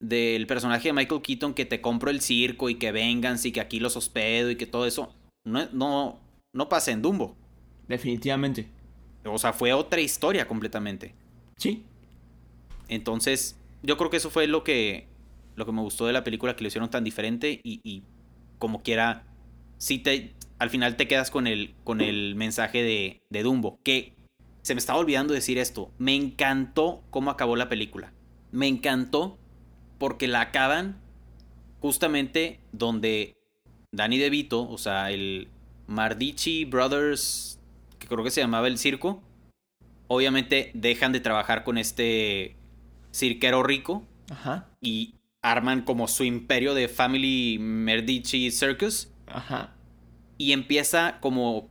[0.01, 3.61] del personaje de Michael Keaton, que te compro el circo y que vengan, y que
[3.61, 6.21] aquí los hospedo y que todo eso, no, no,
[6.53, 7.37] no pasa en Dumbo.
[7.89, 8.69] Definitivamente.
[9.25, 11.15] O sea, fue otra historia completamente.
[11.57, 11.85] Sí.
[12.89, 15.07] Entonces, yo creo que eso fue lo que,
[15.57, 18.03] lo que me gustó de la película, que lo hicieron tan diferente y, y
[18.59, 19.25] como quiera
[19.83, 23.81] si te, al final te quedas con el, con el mensaje de, de Dumbo.
[23.83, 24.15] Que
[24.63, 25.91] se me estaba olvidando decir esto.
[25.99, 28.13] Me encantó cómo acabó la película.
[28.53, 29.39] Me encantó
[29.99, 31.01] porque la acaban
[31.81, 33.35] justamente donde
[33.91, 35.49] Danny DeVito, o sea, el
[35.93, 37.61] Mardici Brothers,
[37.99, 39.23] que creo que se llamaba el circo,
[40.09, 42.57] obviamente dejan de trabajar con este
[43.13, 44.69] cirquero rico Ajá.
[44.81, 49.75] y arman como su imperio de Family Medici Circus Ajá.
[50.39, 51.69] Y empieza como.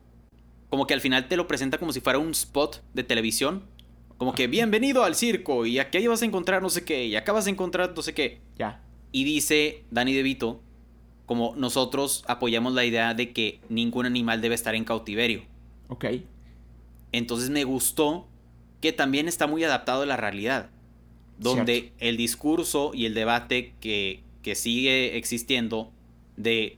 [0.70, 3.64] Como que al final te lo presenta como si fuera un spot de televisión.
[4.18, 5.66] Como que bienvenido al circo.
[5.66, 7.06] Y aquí vas a encontrar no sé qué.
[7.08, 8.40] Y acá vas a encontrar no sé qué.
[8.58, 8.82] Ya.
[9.12, 10.62] Y dice Danny DeVito.
[11.32, 15.44] Como nosotros apoyamos la idea de que ningún animal debe estar en cautiverio.
[15.88, 16.06] Ok.
[17.14, 18.28] Entonces me gustó
[18.82, 20.70] que también está muy adaptado a la realidad.
[21.40, 25.94] Donde el discurso y el debate que, que sigue existiendo
[26.36, 26.78] de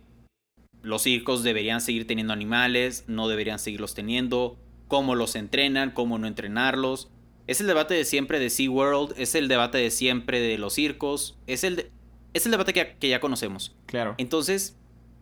[0.83, 4.55] los circos deberían seguir teniendo animales, no deberían seguirlos teniendo,
[4.87, 7.09] cómo los entrenan, cómo no entrenarlos.
[7.47, 11.39] Es el debate de siempre de SeaWorld, es el debate de siempre de los circos,
[11.47, 11.89] es el,
[12.33, 13.75] es el debate que, ya conocemos.
[13.85, 14.15] Claro.
[14.17, 14.77] Entonces,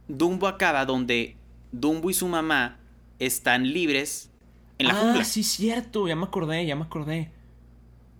[0.07, 1.38] Dumbo acaba donde
[1.72, 2.80] Dumbo y su mamá
[3.20, 4.32] están libres
[4.78, 7.32] en la ah, sí, cierto, ya me acordé, ya me acordé.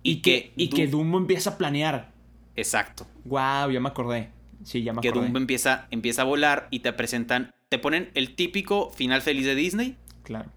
[0.04, 2.12] Y, que, y que Dumbo empieza a planear.
[2.54, 3.06] Exacto.
[3.24, 4.30] Wow, ya me acordé.
[4.62, 8.34] Sí, ya me Que Dumbo empieza, empieza a volar y te presentan, te ponen el
[8.34, 9.96] típico final feliz de Disney.
[10.22, 10.50] Claro.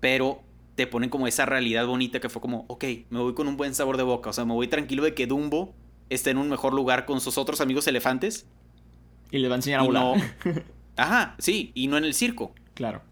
[0.00, 0.42] Pero
[0.76, 3.74] te ponen como esa realidad bonita que fue como, ok, me voy con un buen
[3.74, 4.30] sabor de boca.
[4.30, 5.74] O sea, me voy tranquilo de que Dumbo
[6.10, 8.46] esté en un mejor lugar con sus otros amigos elefantes.
[9.30, 10.16] Y le va a enseñar a volar.
[10.96, 12.52] Ajá, sí, y no en el circo.
[12.74, 13.02] Claro.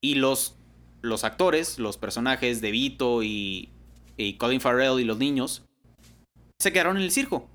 [0.00, 0.56] Y los,
[1.00, 3.70] los actores, los personajes de Vito y,
[4.16, 5.64] y Colin Farrell y los niños,
[6.58, 7.48] se quedaron en el circo.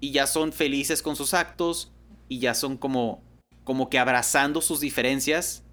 [0.00, 1.90] Y ya son felices con sus actos
[2.28, 3.22] y ya son como,
[3.64, 5.64] como que abrazando sus diferencias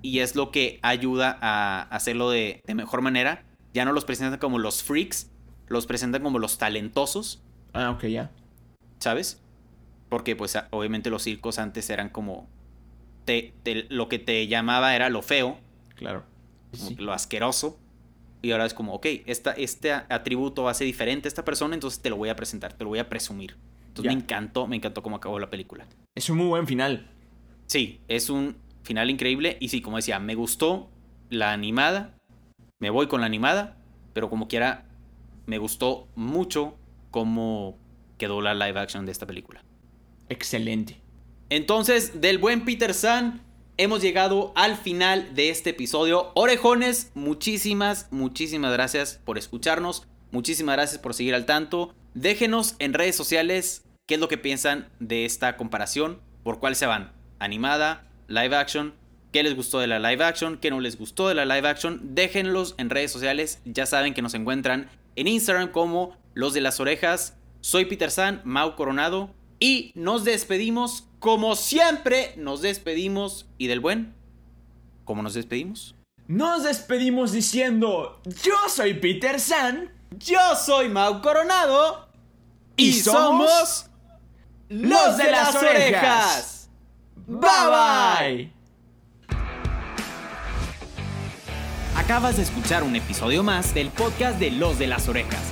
[0.00, 3.44] y es lo que ayuda a hacerlo de, mejor manera.
[3.74, 5.30] Ya no los presentan como los freaks,
[5.66, 7.42] los presentan como los talentosos.
[7.72, 8.30] Ah, ok, ya.
[8.98, 9.40] ¿Sabes?
[10.08, 12.48] Porque pues obviamente los circos antes eran como...
[13.24, 13.52] Te,
[13.88, 15.58] lo que te llamaba era lo feo.
[15.94, 16.24] Claro.
[16.98, 17.78] Lo asqueroso.
[18.42, 22.10] y ahora es como, ok, esta, este atributo hace diferente a esta persona, entonces te
[22.10, 23.56] lo voy a presentar, te lo voy a presumir.
[23.88, 25.86] Entonces me encantó, me encantó cómo acabó la película.
[26.14, 27.06] Es un muy buen final.
[27.66, 30.90] Sí, es un final increíble y sí, como decía, me gustó
[31.30, 32.14] la animada,
[32.80, 33.76] me voy con la animada,
[34.12, 34.84] pero como quiera,
[35.46, 36.76] me gustó mucho
[37.12, 37.78] cómo
[38.18, 39.62] quedó la live action de esta película.
[40.28, 41.00] Excelente.
[41.50, 43.42] Entonces, del buen Peter San,
[43.76, 46.32] hemos llegado al final de este episodio.
[46.34, 50.08] Orejones, muchísimas, muchísimas gracias por escucharnos.
[50.32, 51.94] Muchísimas gracias por seguir al tanto.
[52.14, 56.20] Déjenos en redes sociales qué es lo que piensan de esta comparación.
[56.42, 57.12] ¿Por cuál se van?
[57.38, 58.08] ¿Animada?
[58.28, 58.94] ¿Live action?
[59.30, 60.58] ¿Qué les gustó de la live action?
[60.58, 62.14] ¿Qué no les gustó de la live action?
[62.14, 63.60] Déjenlos en redes sociales.
[63.64, 67.36] Ya saben que nos encuentran en Instagram como Los de las Orejas.
[67.60, 69.34] Soy Peter San, Mau Coronado.
[69.60, 73.46] Y nos despedimos como siempre nos despedimos.
[73.56, 74.12] ¿Y del buen?
[75.04, 75.94] ¿Cómo nos despedimos?
[76.26, 79.92] Nos despedimos diciendo, yo soy Peter San.
[80.18, 82.08] Yo soy Mau Coronado.
[82.76, 83.86] Y somos
[84.68, 86.68] los de las orejas.
[87.26, 88.52] Bye bye.
[91.94, 95.51] Acabas de escuchar un episodio más del podcast de Los de las Orejas.